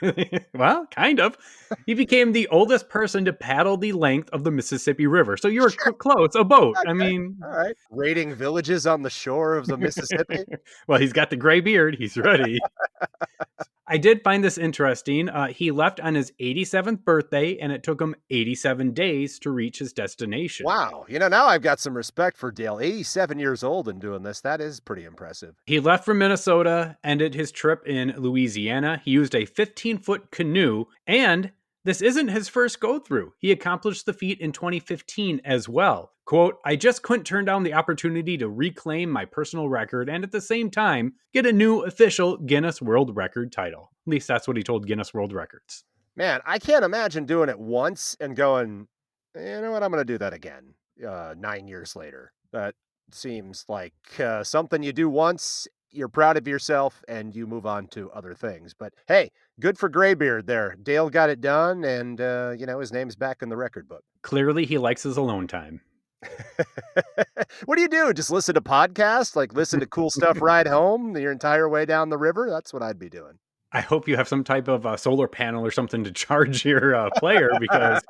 well, 0.54 0.86
kind 0.92 1.18
of. 1.18 1.36
He 1.84 1.94
became 1.94 2.30
the 2.30 2.46
oldest 2.48 2.88
person 2.88 3.24
to 3.24 3.32
paddle 3.32 3.76
the 3.76 3.90
length 3.90 4.30
of 4.30 4.44
the 4.44 4.50
Mississippi 4.52 5.08
River. 5.08 5.36
So 5.36 5.48
you're 5.48 5.68
Sure. 5.68 5.92
close, 5.92 6.36
a 6.36 6.44
boat. 6.44 6.76
I 6.86 6.92
mean, 6.92 7.36
All 7.44 7.50
right, 7.50 7.74
raiding 7.90 8.32
villages 8.32 8.86
on 8.86 9.02
the 9.02 9.10
shore 9.10 9.56
of 9.56 9.66
the 9.66 9.76
Mississippi. 9.76 10.44
well, 10.86 11.00
he's 11.00 11.12
got 11.12 11.28
the 11.30 11.36
gray 11.36 11.58
beard. 11.60 11.96
He's 11.98 12.16
ready. 12.16 12.60
I 13.92 13.98
did 13.98 14.22
find 14.22 14.44
this 14.44 14.56
interesting. 14.56 15.28
Uh, 15.28 15.48
he 15.48 15.72
left 15.72 15.98
on 15.98 16.14
his 16.14 16.32
87th 16.40 17.04
birthday, 17.04 17.58
and 17.58 17.72
it 17.72 17.82
took 17.82 18.00
him 18.00 18.14
87 18.30 18.92
days 18.92 19.40
to 19.40 19.50
reach 19.50 19.80
his 19.80 19.92
destination. 19.92 20.64
wow, 20.64 21.04
you 21.08 21.18
know 21.18 21.26
now 21.26 21.46
I've 21.46 21.62
got 21.62 21.80
some 21.80 21.96
respect 21.96 22.36
for 22.36 22.52
Dale. 22.52 22.78
Eighty-seven 22.80 23.40
years 23.40 23.64
old 23.64 23.88
and 23.88 24.00
doing 24.00 24.22
this. 24.22 24.40
That 24.42 24.60
is 24.60 24.78
pretty 24.78 25.04
impressive. 25.04 25.56
He 25.66 25.80
left 25.80 26.04
from 26.04 26.18
Minnesota, 26.18 26.98
ended 27.02 27.34
his 27.34 27.50
trip 27.50 27.84
in 27.84 28.14
Louisiana. 28.16 29.02
He 29.04 29.10
used 29.10 29.34
a 29.34 29.44
15 29.44 29.98
foot 29.98 30.30
canoe, 30.30 30.84
and 31.06 31.50
this 31.84 32.02
isn't 32.02 32.28
his 32.28 32.48
first 32.48 32.80
go 32.80 32.98
through. 32.98 33.32
He 33.38 33.52
accomplished 33.52 34.06
the 34.06 34.12
feat 34.12 34.40
in 34.40 34.52
2015 34.52 35.40
as 35.44 35.68
well. 35.68 36.12
Quote, 36.26 36.58
I 36.64 36.76
just 36.76 37.02
couldn't 37.02 37.24
turn 37.24 37.44
down 37.44 37.62
the 37.62 37.74
opportunity 37.74 38.36
to 38.38 38.48
reclaim 38.48 39.10
my 39.10 39.24
personal 39.24 39.68
record 39.68 40.08
and 40.08 40.22
at 40.22 40.30
the 40.30 40.40
same 40.40 40.70
time 40.70 41.14
get 41.32 41.46
a 41.46 41.52
new 41.52 41.80
official 41.80 42.36
Guinness 42.36 42.80
World 42.80 43.16
Record 43.16 43.50
title. 43.50 43.90
At 44.06 44.10
least 44.10 44.28
that's 44.28 44.46
what 44.46 44.56
he 44.56 44.62
told 44.62 44.86
Guinness 44.86 45.12
World 45.12 45.32
Records. 45.32 45.84
Man, 46.16 46.40
I 46.44 46.58
can't 46.58 46.84
imagine 46.84 47.24
doing 47.24 47.48
it 47.48 47.58
once 47.58 48.16
and 48.20 48.36
going, 48.36 48.86
you 49.34 49.60
know 49.60 49.72
what, 49.72 49.82
I'm 49.82 49.90
going 49.90 50.06
to 50.06 50.12
do 50.12 50.18
that 50.18 50.32
again 50.32 50.74
uh, 51.06 51.34
nine 51.36 51.66
years 51.66 51.96
later. 51.96 52.32
That 52.52 52.74
seems 53.10 53.64
like 53.68 53.94
uh, 54.18 54.44
something 54.44 54.82
you 54.82 54.92
do 54.92 55.08
once, 55.08 55.66
you're 55.92 56.08
proud 56.08 56.36
of 56.36 56.46
yourself, 56.46 57.02
and 57.08 57.34
you 57.34 57.46
move 57.46 57.66
on 57.66 57.86
to 57.88 58.10
other 58.12 58.34
things. 58.34 58.74
But 58.74 58.94
hey, 59.06 59.30
good 59.58 59.78
for 59.78 59.88
Graybeard 59.88 60.46
there. 60.46 60.76
Dale 60.82 61.10
got 61.10 61.30
it 61.30 61.40
done, 61.40 61.84
and, 61.84 62.20
uh, 62.20 62.54
you 62.58 62.66
know, 62.66 62.80
his 62.80 62.92
name's 62.92 63.16
back 63.16 63.42
in 63.42 63.48
the 63.48 63.56
record 63.56 63.88
book. 63.88 64.04
Clearly, 64.22 64.64
he 64.66 64.78
likes 64.78 65.02
his 65.02 65.16
alone 65.16 65.46
time. 65.46 65.80
what 67.64 67.76
do 67.76 67.82
you 67.82 67.88
do? 67.88 68.12
Just 68.12 68.30
listen 68.30 68.54
to 68.54 68.60
podcasts? 68.60 69.34
Like 69.34 69.54
listen 69.54 69.80
to 69.80 69.86
cool 69.86 70.10
stuff 70.10 70.38
ride 70.42 70.66
home 70.66 71.16
your 71.16 71.32
entire 71.32 71.68
way 71.68 71.86
down 71.86 72.10
the 72.10 72.18
river? 72.18 72.50
That's 72.50 72.72
what 72.72 72.82
I'd 72.82 72.98
be 72.98 73.08
doing. 73.08 73.38
I 73.72 73.80
hope 73.80 74.08
you 74.08 74.16
have 74.16 74.26
some 74.26 74.42
type 74.42 74.68
of 74.68 74.84
uh, 74.84 74.96
solar 74.96 75.28
panel 75.28 75.64
or 75.64 75.70
something 75.70 76.02
to 76.04 76.12
charge 76.12 76.64
your 76.64 76.94
uh, 76.94 77.10
player 77.16 77.50
because 77.58 78.02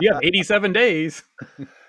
you 0.00 0.12
have 0.12 0.22
87 0.22 0.72
days. 0.72 1.24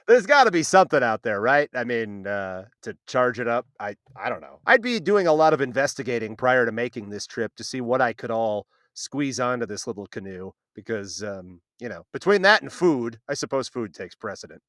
There's 0.10 0.26
got 0.26 0.46
to 0.46 0.52
be 0.52 0.64
something 0.64 1.04
out 1.04 1.22
there, 1.22 1.40
right? 1.40 1.70
I 1.76 1.84
mean, 1.84 2.26
uh, 2.26 2.66
to 2.82 2.98
charge 3.06 3.40
it 3.40 3.48
up, 3.48 3.68
I 3.80 3.96
I 4.16 4.30
don't 4.30 4.42
know. 4.42 4.60
I'd 4.66 4.82
be 4.82 5.00
doing 5.00 5.28
a 5.28 5.34
lot 5.34 5.54
of 5.54 5.62
investigating 5.62 6.36
prior 6.36 6.66
to 6.66 6.72
making 6.72 7.12
this 7.12 7.28
trip 7.28 7.56
to 7.58 7.64
see 7.64 7.80
what 7.80 8.02
I 8.02 8.14
could 8.14 8.32
all 8.32 8.66
squeeze 8.96 9.40
onto 9.40 9.68
this 9.68 9.86
little 9.86 10.08
canoe 10.08 10.54
because, 10.74 11.22
um, 11.22 11.62
you 11.80 11.88
know, 11.88 12.08
between 12.12 12.42
that 12.42 12.64
and 12.64 12.74
food, 12.74 13.20
I 13.30 13.36
suppose 13.36 13.70
food 13.70 13.94
takes 13.94 14.16
precedent. 14.16 14.64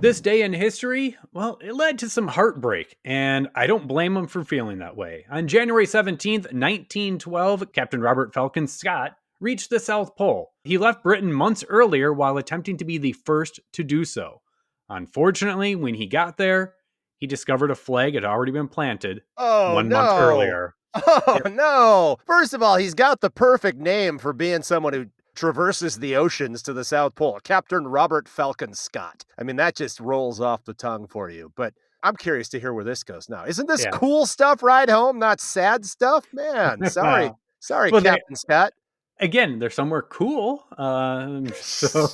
This 0.00 0.22
day 0.22 0.40
in 0.40 0.54
history, 0.54 1.18
well, 1.34 1.58
it 1.60 1.74
led 1.74 1.98
to 1.98 2.08
some 2.08 2.28
heartbreak, 2.28 2.96
and 3.04 3.48
I 3.54 3.66
don't 3.66 3.86
blame 3.86 4.16
him 4.16 4.28
for 4.28 4.44
feeling 4.44 4.78
that 4.78 4.96
way. 4.96 5.26
On 5.30 5.46
January 5.46 5.86
17th, 5.86 6.50
1912, 6.54 7.70
Captain 7.74 8.00
Robert 8.00 8.32
Falcon 8.32 8.66
Scott 8.66 9.12
reached 9.42 9.68
the 9.70 9.80
South 9.80 10.16
Pole. 10.16 10.52
He 10.64 10.78
left 10.78 11.02
Britain 11.02 11.32
months 11.32 11.64
earlier 11.68 12.12
while 12.12 12.38
attempting 12.38 12.76
to 12.78 12.84
be 12.84 12.96
the 12.96 13.12
first 13.12 13.60
to 13.72 13.82
do 13.84 14.04
so. 14.04 14.40
Unfortunately, 14.88 15.74
when 15.74 15.94
he 15.94 16.06
got 16.06 16.36
there, 16.36 16.74
he 17.18 17.26
discovered 17.26 17.70
a 17.70 17.74
flag 17.74 18.14
had 18.14 18.24
already 18.24 18.52
been 18.52 18.68
planted 18.68 19.22
Oh, 19.36 19.74
one 19.74 19.88
no. 19.88 19.96
month 19.96 20.20
earlier. 20.22 20.74
Oh 20.94 21.40
no! 21.50 22.18
First 22.26 22.52
of 22.52 22.62
all, 22.62 22.76
he's 22.76 22.92
got 22.92 23.22
the 23.22 23.30
perfect 23.30 23.78
name 23.78 24.18
for 24.18 24.34
being 24.34 24.60
someone 24.62 24.92
who 24.92 25.06
traverses 25.34 25.98
the 25.98 26.16
oceans 26.16 26.62
to 26.64 26.74
the 26.74 26.84
South 26.84 27.14
Pole. 27.14 27.40
Captain 27.42 27.88
Robert 27.88 28.28
Falcon 28.28 28.74
Scott. 28.74 29.24
I 29.38 29.42
mean, 29.42 29.56
that 29.56 29.74
just 29.74 30.00
rolls 30.00 30.38
off 30.38 30.64
the 30.66 30.74
tongue 30.74 31.06
for 31.06 31.30
you. 31.30 31.50
But 31.56 31.72
I'm 32.02 32.14
curious 32.14 32.50
to 32.50 32.60
hear 32.60 32.74
where 32.74 32.84
this 32.84 33.04
goes 33.04 33.30
now. 33.30 33.46
Isn't 33.46 33.68
this 33.68 33.84
Yeah. 33.84 33.92
cool 33.92 34.26
stuff 34.26 34.62
ride 34.62 34.90
home, 34.90 35.18
not 35.18 35.40
sad 35.40 35.86
stuff? 35.86 36.26
Man, 36.34 36.90
sorry. 36.90 37.32
Sorry, 37.60 37.90
well, 37.92 38.00
they- 38.00 38.10
Captain 38.10 38.34
Scott. 38.36 38.72
Again, 39.20 39.58
they're 39.58 39.70
somewhere 39.70 40.02
cool. 40.02 40.64
Um, 40.78 41.46
so 41.54 42.08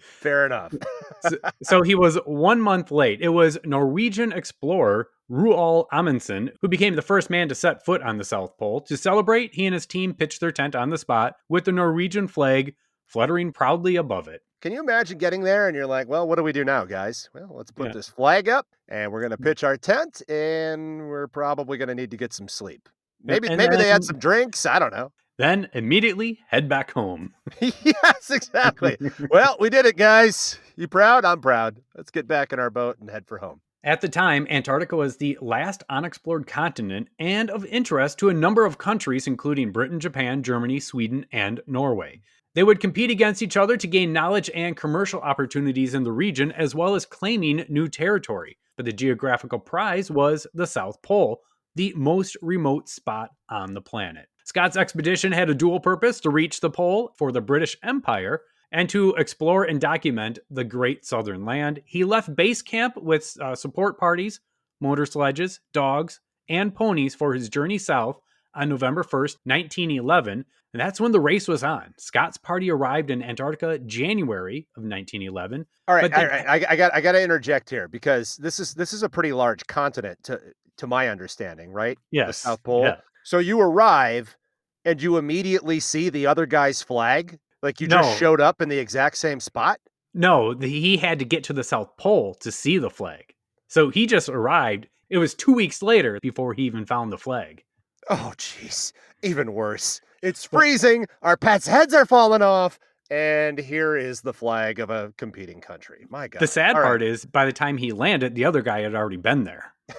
Fair 0.00 0.46
enough. 0.46 0.72
so, 1.20 1.36
so 1.62 1.82
he 1.82 1.94
was 1.94 2.16
one 2.26 2.60
month 2.60 2.90
late. 2.90 3.20
It 3.20 3.30
was 3.30 3.58
Norwegian 3.64 4.32
explorer 4.32 5.08
Roald 5.30 5.86
Amundsen 5.90 6.50
who 6.60 6.68
became 6.68 6.94
the 6.94 7.02
first 7.02 7.30
man 7.30 7.48
to 7.48 7.54
set 7.54 7.84
foot 7.84 8.02
on 8.02 8.18
the 8.18 8.24
South 8.24 8.56
Pole. 8.58 8.80
To 8.82 8.96
celebrate, 8.96 9.54
he 9.54 9.66
and 9.66 9.74
his 9.74 9.86
team 9.86 10.14
pitched 10.14 10.40
their 10.40 10.52
tent 10.52 10.74
on 10.76 10.90
the 10.90 10.98
spot 10.98 11.34
with 11.48 11.64
the 11.64 11.72
Norwegian 11.72 12.28
flag 12.28 12.74
fluttering 13.06 13.52
proudly 13.52 13.96
above 13.96 14.28
it. 14.28 14.42
Can 14.60 14.72
you 14.72 14.80
imagine 14.80 15.18
getting 15.18 15.42
there 15.42 15.66
and 15.68 15.76
you're 15.76 15.86
like, 15.86 16.08
well, 16.08 16.26
what 16.26 16.36
do 16.36 16.42
we 16.42 16.52
do 16.52 16.64
now, 16.64 16.84
guys? 16.84 17.28
Well, 17.34 17.50
let's 17.54 17.70
put 17.70 17.88
Yeah. 17.88 17.92
this 17.92 18.08
flag 18.08 18.48
up 18.48 18.66
and 18.88 19.12
we're 19.12 19.20
going 19.20 19.30
to 19.30 19.38
pitch 19.38 19.62
our 19.62 19.76
tent 19.76 20.22
and 20.28 21.06
we're 21.08 21.26
probably 21.26 21.76
going 21.78 21.88
to 21.88 21.94
need 21.94 22.10
to 22.12 22.16
get 22.16 22.32
some 22.32 22.48
sleep. 22.48 22.88
Maybe 23.22 23.48
and 23.48 23.56
maybe 23.56 23.76
they 23.76 23.88
had 23.88 24.04
some 24.04 24.18
drinks. 24.18 24.64
I 24.66 24.78
don't 24.78 24.92
know. 24.92 25.10
Then 25.36 25.68
immediately 25.72 26.38
head 26.48 26.68
back 26.68 26.92
home. 26.92 27.34
yes, 27.60 28.30
exactly. 28.30 28.96
well, 29.30 29.56
we 29.58 29.68
did 29.68 29.84
it, 29.84 29.96
guys. 29.96 30.58
You 30.76 30.86
proud? 30.86 31.24
I'm 31.24 31.40
proud. 31.40 31.80
Let's 31.96 32.10
get 32.10 32.28
back 32.28 32.52
in 32.52 32.60
our 32.60 32.70
boat 32.70 32.98
and 33.00 33.10
head 33.10 33.26
for 33.26 33.38
home. 33.38 33.60
At 33.82 34.00
the 34.00 34.08
time, 34.08 34.46
Antarctica 34.48 34.96
was 34.96 35.18
the 35.18 35.36
last 35.42 35.82
unexplored 35.90 36.46
continent 36.46 37.08
and 37.18 37.50
of 37.50 37.66
interest 37.66 38.18
to 38.18 38.30
a 38.30 38.34
number 38.34 38.64
of 38.64 38.78
countries, 38.78 39.26
including 39.26 39.72
Britain, 39.72 40.00
Japan, 40.00 40.42
Germany, 40.42 40.80
Sweden, 40.80 41.26
and 41.32 41.60
Norway. 41.66 42.22
They 42.54 42.62
would 42.62 42.80
compete 42.80 43.10
against 43.10 43.42
each 43.42 43.56
other 43.56 43.76
to 43.76 43.86
gain 43.86 44.12
knowledge 44.12 44.48
and 44.54 44.76
commercial 44.76 45.20
opportunities 45.20 45.92
in 45.92 46.04
the 46.04 46.12
region, 46.12 46.52
as 46.52 46.74
well 46.74 46.94
as 46.94 47.04
claiming 47.04 47.66
new 47.68 47.88
territory. 47.88 48.56
But 48.76 48.86
the 48.86 48.92
geographical 48.92 49.58
prize 49.58 50.10
was 50.10 50.46
the 50.54 50.66
South 50.66 51.02
Pole, 51.02 51.42
the 51.74 51.92
most 51.96 52.36
remote 52.40 52.88
spot 52.88 53.30
on 53.50 53.74
the 53.74 53.82
planet. 53.82 54.28
Scott's 54.44 54.76
expedition 54.76 55.32
had 55.32 55.50
a 55.50 55.54
dual 55.54 55.80
purpose 55.80 56.20
to 56.20 56.30
reach 56.30 56.60
the 56.60 56.70
pole 56.70 57.12
for 57.16 57.32
the 57.32 57.40
British 57.40 57.76
Empire 57.82 58.42
and 58.72 58.88
to 58.90 59.14
explore 59.14 59.64
and 59.64 59.80
document 59.80 60.38
the 60.50 60.64
Great 60.64 61.04
Southern 61.04 61.44
Land. 61.44 61.80
He 61.84 62.04
left 62.04 62.34
base 62.34 62.60
camp 62.62 62.96
with 62.96 63.36
uh, 63.40 63.54
support 63.54 63.98
parties, 63.98 64.40
motor 64.80 65.06
sledges, 65.06 65.60
dogs, 65.72 66.20
and 66.48 66.74
ponies 66.74 67.14
for 67.14 67.32
his 67.34 67.48
journey 67.48 67.78
south 67.78 68.20
on 68.54 68.68
November 68.68 69.02
1st, 69.02 69.36
1911. 69.44 70.44
And 70.72 70.80
that's 70.80 71.00
when 71.00 71.12
the 71.12 71.20
race 71.20 71.46
was 71.46 71.62
on. 71.62 71.94
Scott's 71.98 72.36
party 72.36 72.68
arrived 72.70 73.10
in 73.10 73.22
Antarctica 73.22 73.78
January 73.78 74.66
of 74.76 74.82
1911. 74.82 75.66
All 75.86 75.94
right, 75.94 76.12
all 76.12 76.20
the- 76.20 76.50
I, 76.50 76.64
I 76.72 76.76
got 76.76 76.92
I 76.94 77.00
got 77.00 77.12
to 77.12 77.22
interject 77.22 77.70
here 77.70 77.86
because 77.86 78.36
this 78.38 78.58
is 78.58 78.74
this 78.74 78.92
is 78.92 79.02
a 79.04 79.08
pretty 79.08 79.32
large 79.32 79.64
continent 79.68 80.18
to 80.24 80.40
to 80.78 80.86
my 80.88 81.08
understanding, 81.08 81.70
right? 81.70 81.96
Yes. 82.10 82.38
South 82.38 82.62
Pole. 82.64 82.82
yeah. 82.84 82.96
So 83.24 83.38
you 83.38 83.60
arrive 83.60 84.36
and 84.84 85.02
you 85.02 85.16
immediately 85.16 85.80
see 85.80 86.08
the 86.10 86.26
other 86.26 86.46
guy's 86.46 86.82
flag, 86.82 87.38
like 87.62 87.80
you 87.80 87.88
No. 87.88 88.02
just 88.02 88.18
showed 88.18 88.40
up 88.40 88.60
in 88.62 88.68
the 88.68 88.78
exact 88.78 89.16
same 89.16 89.40
spot. 89.40 89.80
No, 90.12 90.54
the, 90.54 90.68
he 90.68 90.96
had 90.98 91.18
to 91.18 91.24
get 91.24 91.42
to 91.44 91.52
the 91.52 91.64
South 91.64 91.96
Pole 91.96 92.34
to 92.36 92.52
see 92.52 92.78
the 92.78 92.90
flag. 92.90 93.34
So 93.66 93.88
he 93.90 94.06
just 94.06 94.28
arrived. 94.28 94.86
It 95.10 95.18
was 95.18 95.34
two 95.34 95.52
weeks 95.54 95.82
later 95.82 96.18
before 96.22 96.54
he 96.54 96.62
even 96.62 96.86
found 96.86 97.10
the 97.12 97.18
flag. 97.18 97.64
Oh, 98.10 98.32
jeez. 98.36 98.92
Even 99.22 99.54
worse. 99.54 100.00
It's 100.22 100.44
freezing. 100.44 101.06
Our 101.22 101.36
pets' 101.36 101.66
heads 101.66 101.94
are 101.94 102.06
falling 102.06 102.42
off. 102.42 102.78
And 103.10 103.58
here 103.58 103.96
is 103.96 104.20
the 104.20 104.32
flag 104.32 104.78
of 104.80 104.90
a 104.90 105.12
competing 105.16 105.60
country. 105.60 106.06
My 106.10 106.28
God. 106.28 106.40
The 106.40 106.46
sad 106.46 106.76
All 106.76 106.82
part 106.82 107.00
right. 107.00 107.08
is, 107.10 107.24
by 107.24 107.44
the 107.44 107.52
time 107.52 107.76
he 107.78 107.92
landed, 107.92 108.34
the 108.34 108.44
other 108.44 108.62
guy 108.62 108.80
had 108.80 108.94
already 108.94 109.16
been 109.16 109.44
there. 109.44 109.72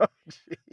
Oh, 0.00 0.06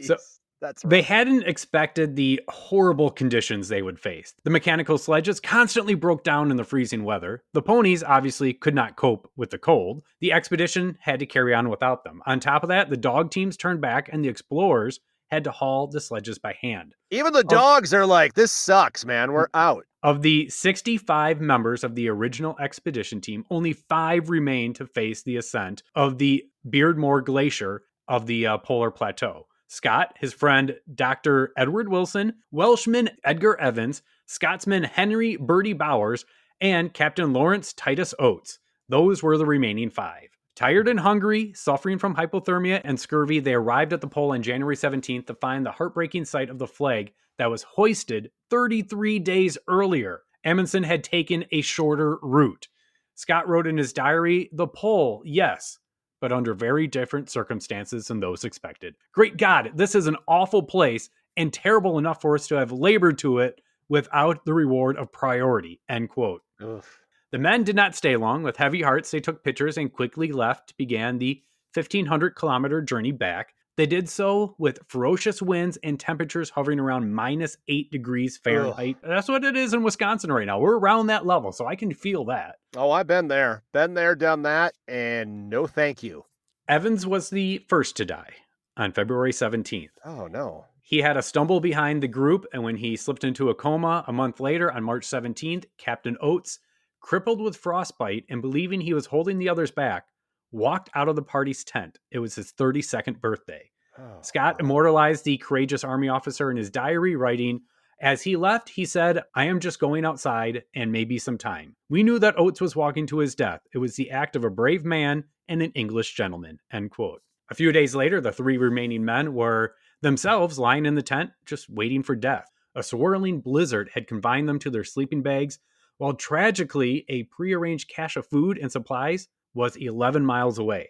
so- 0.00 0.14
Jeez. 0.14 0.38
That's 0.60 0.84
right. 0.84 0.90
They 0.90 1.02
hadn't 1.02 1.44
expected 1.44 2.16
the 2.16 2.40
horrible 2.48 3.10
conditions 3.10 3.68
they 3.68 3.82
would 3.82 3.98
face. 3.98 4.34
The 4.44 4.50
mechanical 4.50 4.98
sledges 4.98 5.40
constantly 5.40 5.94
broke 5.94 6.24
down 6.24 6.50
in 6.50 6.56
the 6.56 6.64
freezing 6.64 7.04
weather. 7.04 7.42
The 7.54 7.62
ponies 7.62 8.02
obviously 8.02 8.52
could 8.52 8.74
not 8.74 8.96
cope 8.96 9.30
with 9.36 9.50
the 9.50 9.58
cold. 9.58 10.02
The 10.20 10.32
expedition 10.32 10.98
had 11.00 11.20
to 11.20 11.26
carry 11.26 11.54
on 11.54 11.68
without 11.68 12.04
them. 12.04 12.22
On 12.26 12.40
top 12.40 12.62
of 12.62 12.68
that, 12.68 12.90
the 12.90 12.96
dog 12.96 13.30
teams 13.30 13.56
turned 13.56 13.80
back 13.80 14.10
and 14.12 14.24
the 14.24 14.28
explorers 14.28 15.00
had 15.30 15.44
to 15.44 15.50
haul 15.50 15.86
the 15.86 16.00
sledges 16.00 16.38
by 16.38 16.56
hand. 16.60 16.94
Even 17.10 17.32
the 17.32 17.44
dogs 17.44 17.94
are 17.94 18.06
like, 18.06 18.34
this 18.34 18.52
sucks, 18.52 19.04
man. 19.04 19.32
We're 19.32 19.48
out. 19.54 19.86
Of 20.02 20.22
the 20.22 20.48
65 20.48 21.40
members 21.40 21.84
of 21.84 21.94
the 21.94 22.08
original 22.08 22.56
expedition 22.58 23.20
team, 23.20 23.44
only 23.50 23.72
five 23.72 24.30
remained 24.30 24.76
to 24.76 24.86
face 24.86 25.22
the 25.22 25.36
ascent 25.36 25.82
of 25.94 26.18
the 26.18 26.44
Beardmore 26.68 27.24
Glacier 27.24 27.82
of 28.08 28.26
the 28.26 28.46
uh, 28.46 28.58
polar 28.58 28.90
plateau. 28.90 29.46
Scott, 29.70 30.16
his 30.18 30.32
friend 30.32 30.76
Dr. 30.92 31.52
Edward 31.56 31.88
Wilson, 31.88 32.34
Welshman 32.50 33.08
Edgar 33.22 33.56
Evans, 33.60 34.02
Scotsman 34.26 34.82
Henry 34.82 35.36
Birdie 35.36 35.74
Bowers, 35.74 36.24
and 36.60 36.92
Captain 36.92 37.32
Lawrence 37.32 37.72
Titus 37.72 38.12
Oates. 38.18 38.58
Those 38.88 39.22
were 39.22 39.38
the 39.38 39.46
remaining 39.46 39.88
five. 39.88 40.36
Tired 40.56 40.88
and 40.88 40.98
hungry, 40.98 41.52
suffering 41.54 42.00
from 42.00 42.16
hypothermia 42.16 42.80
and 42.82 42.98
scurvy, 42.98 43.38
they 43.38 43.54
arrived 43.54 43.92
at 43.92 44.00
the 44.00 44.08
pole 44.08 44.32
on 44.32 44.42
January 44.42 44.74
17th 44.74 45.28
to 45.28 45.34
find 45.34 45.64
the 45.64 45.70
heartbreaking 45.70 46.24
sight 46.24 46.50
of 46.50 46.58
the 46.58 46.66
flag 46.66 47.12
that 47.38 47.48
was 47.48 47.62
hoisted 47.62 48.32
33 48.50 49.20
days 49.20 49.56
earlier. 49.68 50.22
Amundsen 50.42 50.82
had 50.82 51.04
taken 51.04 51.44
a 51.52 51.60
shorter 51.60 52.18
route. 52.22 52.66
Scott 53.14 53.48
wrote 53.48 53.68
in 53.68 53.78
his 53.78 53.92
diary, 53.92 54.50
The 54.52 54.66
pole, 54.66 55.22
yes, 55.24 55.78
but 56.20 56.32
under 56.32 56.54
very 56.54 56.86
different 56.86 57.30
circumstances 57.30 58.06
than 58.06 58.20
those 58.20 58.44
expected. 58.44 58.94
Great 59.12 59.36
God, 59.36 59.72
this 59.74 59.94
is 59.94 60.06
an 60.06 60.16
awful 60.28 60.62
place 60.62 61.10
and 61.36 61.52
terrible 61.52 61.98
enough 61.98 62.20
for 62.20 62.34
us 62.34 62.46
to 62.48 62.56
have 62.56 62.72
labored 62.72 63.18
to 63.18 63.38
it 63.38 63.60
without 63.88 64.44
the 64.44 64.54
reward 64.54 64.96
of 64.96 65.12
priority. 65.12 65.80
End 65.88 66.08
quote. 66.08 66.42
Oof. 66.62 67.00
The 67.32 67.38
men 67.38 67.64
did 67.64 67.76
not 67.76 67.94
stay 67.94 68.16
long. 68.16 68.42
With 68.42 68.56
heavy 68.56 68.82
hearts, 68.82 69.10
they 69.10 69.20
took 69.20 69.44
pictures 69.44 69.78
and 69.78 69.92
quickly 69.92 70.32
left, 70.32 70.76
began 70.76 71.18
the 71.18 71.42
1500 71.74 72.30
kilometer 72.34 72.82
journey 72.82 73.12
back. 73.12 73.54
They 73.76 73.86
did 73.86 74.08
so 74.08 74.54
with 74.58 74.80
ferocious 74.88 75.40
winds 75.40 75.78
and 75.82 75.98
temperatures 75.98 76.50
hovering 76.50 76.80
around 76.80 77.14
minus 77.14 77.56
eight 77.68 77.90
degrees 77.90 78.36
Fahrenheit. 78.36 78.96
Ugh. 79.02 79.08
That's 79.08 79.28
what 79.28 79.44
it 79.44 79.56
is 79.56 79.72
in 79.72 79.82
Wisconsin 79.82 80.32
right 80.32 80.46
now. 80.46 80.58
We're 80.58 80.78
around 80.78 81.06
that 81.06 81.26
level, 81.26 81.52
so 81.52 81.66
I 81.66 81.76
can 81.76 81.94
feel 81.94 82.26
that. 82.26 82.56
Oh, 82.76 82.90
I've 82.90 83.06
been 83.06 83.28
there. 83.28 83.62
Been 83.72 83.94
there, 83.94 84.14
done 84.14 84.42
that, 84.42 84.74
and 84.86 85.48
no 85.48 85.66
thank 85.66 86.02
you. 86.02 86.24
Evans 86.68 87.06
was 87.06 87.30
the 87.30 87.64
first 87.68 87.96
to 87.96 88.04
die 88.04 88.34
on 88.76 88.92
February 88.92 89.32
17th. 89.32 89.90
Oh, 90.04 90.26
no. 90.26 90.66
He 90.82 90.98
had 90.98 91.16
a 91.16 91.22
stumble 91.22 91.60
behind 91.60 92.02
the 92.02 92.08
group, 92.08 92.46
and 92.52 92.64
when 92.64 92.76
he 92.76 92.96
slipped 92.96 93.24
into 93.24 93.48
a 93.48 93.54
coma 93.54 94.04
a 94.06 94.12
month 94.12 94.40
later 94.40 94.70
on 94.70 94.82
March 94.82 95.06
17th, 95.06 95.64
Captain 95.78 96.16
Oates, 96.20 96.58
crippled 97.00 97.40
with 97.40 97.56
frostbite 97.56 98.24
and 98.28 98.42
believing 98.42 98.80
he 98.80 98.92
was 98.92 99.06
holding 99.06 99.38
the 99.38 99.48
others 99.48 99.70
back, 99.70 100.06
walked 100.52 100.90
out 100.94 101.08
of 101.08 101.16
the 101.16 101.22
party's 101.22 101.64
tent. 101.64 101.98
It 102.10 102.18
was 102.18 102.34
his 102.34 102.52
32nd 102.52 103.20
birthday. 103.20 103.70
Oh, 103.98 104.18
Scott 104.22 104.56
immortalized 104.60 105.24
the 105.24 105.38
courageous 105.38 105.84
army 105.84 106.08
officer 106.08 106.50
in 106.50 106.56
his 106.56 106.70
diary, 106.70 107.16
writing, 107.16 107.60
As 108.00 108.22
he 108.22 108.36
left, 108.36 108.68
he 108.68 108.84
said, 108.84 109.22
I 109.34 109.44
am 109.44 109.60
just 109.60 109.80
going 109.80 110.04
outside 110.04 110.64
and 110.74 110.92
maybe 110.92 111.18
some 111.18 111.38
time. 111.38 111.76
We 111.88 112.02
knew 112.02 112.18
that 112.18 112.38
Oates 112.38 112.60
was 112.60 112.76
walking 112.76 113.06
to 113.08 113.18
his 113.18 113.34
death. 113.34 113.60
It 113.74 113.78
was 113.78 113.96
the 113.96 114.10
act 114.10 114.36
of 114.36 114.44
a 114.44 114.50
brave 114.50 114.84
man 114.84 115.24
and 115.48 115.62
an 115.62 115.72
English 115.72 116.14
gentleman. 116.14 116.58
End 116.72 116.90
quote. 116.90 117.22
A 117.50 117.54
few 117.54 117.72
days 117.72 117.94
later, 117.94 118.20
the 118.20 118.32
three 118.32 118.56
remaining 118.56 119.04
men 119.04 119.34
were 119.34 119.74
themselves 120.02 120.58
lying 120.58 120.86
in 120.86 120.94
the 120.94 121.02
tent, 121.02 121.30
just 121.44 121.68
waiting 121.68 122.02
for 122.02 122.14
death. 122.14 122.46
A 122.74 122.82
swirling 122.82 123.40
blizzard 123.40 123.90
had 123.92 124.06
confined 124.06 124.48
them 124.48 124.60
to 124.60 124.70
their 124.70 124.84
sleeping 124.84 125.22
bags, 125.22 125.58
while 125.98 126.14
tragically, 126.14 127.04
a 127.08 127.24
prearranged 127.24 127.90
cache 127.90 128.16
of 128.16 128.26
food 128.26 128.56
and 128.56 128.70
supplies 128.70 129.28
was 129.54 129.76
11 129.76 130.24
miles 130.24 130.58
away. 130.58 130.88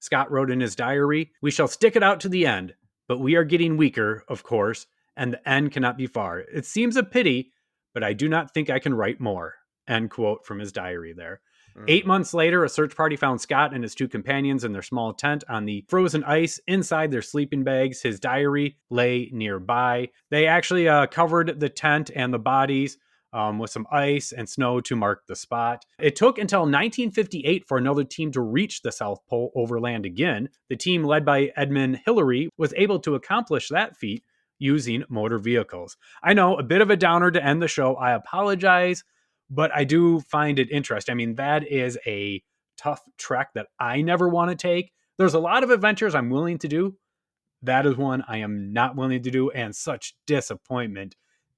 Scott 0.00 0.30
wrote 0.30 0.50
in 0.50 0.60
his 0.60 0.76
diary, 0.76 1.32
We 1.40 1.50
shall 1.50 1.68
stick 1.68 1.96
it 1.96 2.02
out 2.02 2.20
to 2.20 2.28
the 2.28 2.46
end, 2.46 2.74
but 3.08 3.18
we 3.18 3.34
are 3.34 3.44
getting 3.44 3.76
weaker, 3.76 4.24
of 4.28 4.42
course, 4.42 4.86
and 5.16 5.32
the 5.32 5.48
end 5.48 5.72
cannot 5.72 5.96
be 5.96 6.06
far. 6.06 6.40
It 6.40 6.66
seems 6.66 6.96
a 6.96 7.02
pity, 7.02 7.52
but 7.94 8.04
I 8.04 8.12
do 8.12 8.28
not 8.28 8.52
think 8.52 8.68
I 8.68 8.78
can 8.78 8.94
write 8.94 9.20
more. 9.20 9.54
End 9.88 10.10
quote 10.10 10.44
from 10.44 10.58
his 10.58 10.72
diary 10.72 11.12
there. 11.12 11.40
Mm. 11.76 11.84
Eight 11.88 12.06
months 12.06 12.34
later, 12.34 12.64
a 12.64 12.68
search 12.68 12.96
party 12.96 13.16
found 13.16 13.40
Scott 13.40 13.74
and 13.74 13.82
his 13.82 13.94
two 13.94 14.08
companions 14.08 14.64
in 14.64 14.72
their 14.72 14.82
small 14.82 15.12
tent 15.12 15.44
on 15.48 15.64
the 15.64 15.84
frozen 15.88 16.24
ice 16.24 16.60
inside 16.66 17.10
their 17.10 17.22
sleeping 17.22 17.64
bags. 17.64 18.02
His 18.02 18.20
diary 18.20 18.76
lay 18.90 19.30
nearby. 19.32 20.10
They 20.30 20.46
actually 20.46 20.88
uh, 20.88 21.06
covered 21.06 21.60
the 21.60 21.68
tent 21.68 22.10
and 22.14 22.32
the 22.32 22.38
bodies 22.38 22.98
um, 23.36 23.58
with 23.58 23.70
some 23.70 23.86
ice 23.92 24.32
and 24.32 24.48
snow 24.48 24.80
to 24.80 24.96
mark 24.96 25.26
the 25.26 25.36
spot. 25.36 25.84
It 26.00 26.16
took 26.16 26.38
until 26.38 26.60
1958 26.60 27.68
for 27.68 27.76
another 27.76 28.02
team 28.02 28.32
to 28.32 28.40
reach 28.40 28.80
the 28.80 28.90
South 28.90 29.20
Pole 29.28 29.52
overland 29.54 30.06
again. 30.06 30.48
The 30.70 30.76
team 30.76 31.04
led 31.04 31.26
by 31.26 31.52
Edmund 31.54 32.00
Hillary 32.06 32.48
was 32.56 32.72
able 32.76 32.98
to 33.00 33.14
accomplish 33.14 33.68
that 33.68 33.94
feat 33.94 34.24
using 34.58 35.04
motor 35.10 35.38
vehicles. 35.38 35.98
I 36.22 36.32
know 36.32 36.56
a 36.56 36.62
bit 36.62 36.80
of 36.80 36.88
a 36.88 36.96
downer 36.96 37.30
to 37.30 37.44
end 37.44 37.60
the 37.60 37.68
show. 37.68 37.94
I 37.96 38.12
apologize, 38.12 39.04
but 39.50 39.70
I 39.74 39.84
do 39.84 40.20
find 40.20 40.58
it 40.58 40.70
interesting. 40.70 41.12
I 41.12 41.16
mean, 41.16 41.34
that 41.34 41.70
is 41.70 41.98
a 42.06 42.42
tough 42.78 43.02
trek 43.18 43.50
that 43.54 43.66
I 43.78 44.00
never 44.00 44.30
want 44.30 44.50
to 44.50 44.56
take. 44.56 44.92
There's 45.18 45.34
a 45.34 45.38
lot 45.38 45.62
of 45.62 45.70
adventures 45.70 46.14
I'm 46.14 46.30
willing 46.30 46.56
to 46.58 46.68
do. 46.68 46.96
That 47.62 47.84
is 47.84 47.96
one 47.98 48.24
I 48.26 48.38
am 48.38 48.72
not 48.72 48.96
willing 48.96 49.22
to 49.22 49.30
do, 49.30 49.50
and 49.50 49.76
such 49.76 50.14
disappointment 50.26 51.16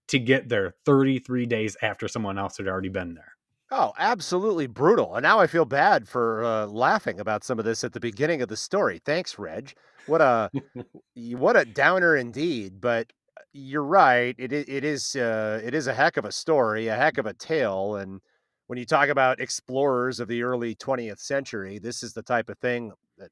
to 0.09 0.18
get 0.18 0.49
there 0.49 0.75
33 0.85 1.47
days 1.47 1.77
after 1.83 2.09
someone 2.09 2.38
else 2.38 2.57
had 2.59 2.68
already 2.68 2.88
been 2.88 3.14
there. 3.14 3.33
Oh, 3.71 3.92
absolutely 3.99 4.66
brutal. 4.66 5.14
And 5.14 5.23
now 5.23 5.40
I 5.40 5.47
feel 5.47 5.66
bad 5.66 6.09
for 6.09 6.42
uh, 6.42 6.66
laughing 6.66 7.21
about 7.21 7.44
some 7.44 7.59
of 7.59 7.66
this 7.66 7.85
at 7.85 7.92
the 7.92 8.01
beginning 8.01 8.40
of 8.40 8.49
the 8.49 8.57
story. 8.57 8.99
Thanks, 9.05 9.38
Reg. 9.38 9.75
What 10.07 10.23
a 10.23 10.51
what 11.14 11.57
a 11.57 11.66
downer 11.66 12.16
indeed. 12.16 12.81
But 12.81 13.12
uh, 13.37 13.42
you're 13.53 13.85
right. 13.85 14.35
It 14.38 14.53
it 14.53 14.85
is 14.85 15.14
uh, 15.16 15.61
it 15.62 15.75
is 15.75 15.87
a 15.87 15.92
heck 15.92 16.16
of 16.16 16.25
a 16.25 16.33
story, 16.33 16.88
a 16.88 16.97
heck 16.97 17.18
of 17.18 17.27
a 17.27 17.35
tale. 17.35 17.97
And 17.97 18.23
when 18.68 18.79
you 18.79 18.87
talk 18.87 19.11
about 19.11 19.40
explorers 19.40 20.18
of 20.18 20.29
the 20.29 20.42
early 20.42 20.75
20th 20.75 21.21
century, 21.21 21.79
this 21.79 22.03
is 22.03 22.14
the 22.14 22.23
type 22.23 22.49
of 22.49 22.59
thing 22.59 22.92
that 23.18 23.31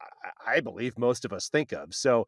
I, 0.00 0.56
I 0.56 0.60
believe 0.60 0.98
most 0.98 1.24
of 1.24 1.32
us 1.32 1.48
think 1.48 1.72
of. 1.72 1.94
So, 1.94 2.26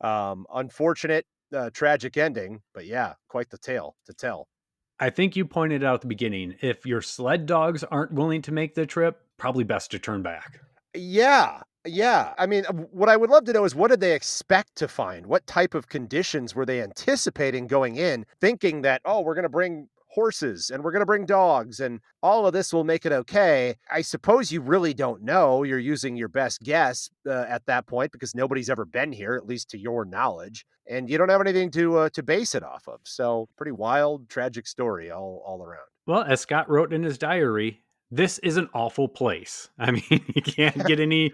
um, 0.00 0.46
unfortunate 0.54 1.26
uh, 1.54 1.70
tragic 1.70 2.16
ending, 2.16 2.60
but 2.72 2.86
yeah, 2.86 3.14
quite 3.28 3.50
the 3.50 3.58
tale 3.58 3.96
to 4.06 4.12
tell. 4.12 4.48
I 5.00 5.10
think 5.10 5.36
you 5.36 5.44
pointed 5.44 5.82
out 5.82 5.94
at 5.94 6.00
the 6.02 6.06
beginning 6.06 6.54
if 6.60 6.86
your 6.86 7.02
sled 7.02 7.46
dogs 7.46 7.82
aren't 7.84 8.12
willing 8.12 8.42
to 8.42 8.52
make 8.52 8.74
the 8.74 8.86
trip, 8.86 9.20
probably 9.38 9.64
best 9.64 9.90
to 9.90 9.98
turn 9.98 10.22
back. 10.22 10.60
Yeah. 10.94 11.62
Yeah. 11.84 12.32
I 12.38 12.46
mean, 12.46 12.64
what 12.64 13.08
I 13.08 13.16
would 13.16 13.28
love 13.28 13.44
to 13.44 13.52
know 13.52 13.64
is 13.64 13.74
what 13.74 13.90
did 13.90 14.00
they 14.00 14.14
expect 14.14 14.76
to 14.76 14.88
find? 14.88 15.26
What 15.26 15.46
type 15.46 15.74
of 15.74 15.88
conditions 15.88 16.54
were 16.54 16.64
they 16.64 16.80
anticipating 16.80 17.66
going 17.66 17.96
in, 17.96 18.24
thinking 18.40 18.82
that, 18.82 19.02
oh, 19.04 19.20
we're 19.20 19.34
going 19.34 19.42
to 19.42 19.48
bring 19.48 19.88
horses 20.14 20.70
and 20.70 20.82
we're 20.82 20.92
going 20.92 21.00
to 21.00 21.06
bring 21.06 21.26
dogs 21.26 21.80
and 21.80 22.00
all 22.22 22.46
of 22.46 22.52
this 22.52 22.72
will 22.72 22.84
make 22.84 23.04
it 23.04 23.12
okay. 23.12 23.74
I 23.92 24.02
suppose 24.02 24.52
you 24.52 24.60
really 24.60 24.94
don't 24.94 25.22
know. 25.22 25.64
You're 25.64 25.78
using 25.78 26.16
your 26.16 26.28
best 26.28 26.62
guess 26.62 27.10
uh, 27.26 27.44
at 27.48 27.66
that 27.66 27.86
point 27.86 28.12
because 28.12 28.34
nobody's 28.34 28.70
ever 28.70 28.84
been 28.84 29.12
here, 29.12 29.34
at 29.34 29.46
least 29.46 29.70
to 29.70 29.78
your 29.78 30.04
knowledge, 30.04 30.64
and 30.88 31.10
you 31.10 31.18
don't 31.18 31.28
have 31.28 31.40
anything 31.40 31.70
to 31.72 31.98
uh, 31.98 32.08
to 32.10 32.22
base 32.22 32.54
it 32.54 32.62
off 32.62 32.88
of. 32.88 33.00
So, 33.04 33.48
pretty 33.56 33.72
wild, 33.72 34.28
tragic 34.28 34.66
story 34.66 35.10
all 35.10 35.42
all 35.46 35.62
around. 35.62 35.88
Well, 36.06 36.22
as 36.22 36.40
Scott 36.40 36.68
wrote 36.68 36.92
in 36.92 37.02
his 37.02 37.18
diary, 37.18 37.83
this 38.10 38.38
is 38.38 38.56
an 38.56 38.68
awful 38.74 39.08
place. 39.08 39.68
I 39.78 39.90
mean, 39.90 40.02
you 40.08 40.42
can't 40.42 40.86
get 40.86 41.00
any. 41.00 41.32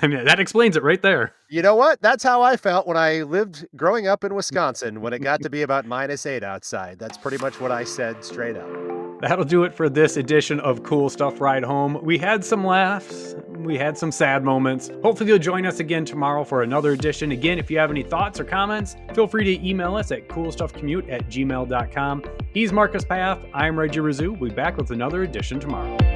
I 0.00 0.06
mean, 0.06 0.24
that 0.24 0.40
explains 0.40 0.76
it 0.76 0.82
right 0.82 1.02
there. 1.02 1.34
You 1.50 1.62
know 1.62 1.74
what? 1.74 2.00
That's 2.00 2.24
how 2.24 2.42
I 2.42 2.56
felt 2.56 2.86
when 2.86 2.96
I 2.96 3.22
lived 3.22 3.66
growing 3.76 4.06
up 4.06 4.24
in 4.24 4.34
Wisconsin 4.36 5.00
when 5.00 5.12
it 5.12 5.20
got 5.20 5.42
to 5.42 5.50
be 5.50 5.62
about 5.62 5.86
minus 5.86 6.26
eight 6.26 6.42
outside. 6.42 6.98
That's 6.98 7.18
pretty 7.18 7.38
much 7.38 7.60
what 7.60 7.70
I 7.70 7.84
said 7.84 8.24
straight 8.24 8.56
up. 8.56 8.95
That'll 9.20 9.44
do 9.44 9.64
it 9.64 9.74
for 9.74 9.88
this 9.88 10.16
edition 10.16 10.60
of 10.60 10.82
Cool 10.82 11.08
Stuff 11.08 11.40
Ride 11.40 11.64
Home. 11.64 11.98
We 12.02 12.18
had 12.18 12.44
some 12.44 12.64
laughs, 12.64 13.34
we 13.58 13.76
had 13.78 13.96
some 13.96 14.12
sad 14.12 14.44
moments. 14.44 14.90
Hopefully, 15.02 15.30
you'll 15.30 15.38
join 15.38 15.66
us 15.66 15.80
again 15.80 16.04
tomorrow 16.04 16.44
for 16.44 16.62
another 16.62 16.92
edition. 16.92 17.32
Again, 17.32 17.58
if 17.58 17.70
you 17.70 17.78
have 17.78 17.90
any 17.90 18.02
thoughts 18.02 18.38
or 18.38 18.44
comments, 18.44 18.96
feel 19.14 19.26
free 19.26 19.44
to 19.44 19.66
email 19.66 19.96
us 19.96 20.12
at 20.12 20.28
coolstuffcommute 20.28 21.10
at 21.10 21.28
gmail.com. 21.28 22.24
He's 22.52 22.72
Marcus 22.72 23.04
Papp. 23.04 23.48
I'm 23.54 23.78
Reggie 23.78 24.00
Rizzu. 24.00 24.38
We'll 24.38 24.50
be 24.50 24.54
back 24.56 24.76
with 24.76 24.90
another 24.90 25.22
edition 25.22 25.58
tomorrow. 25.60 26.15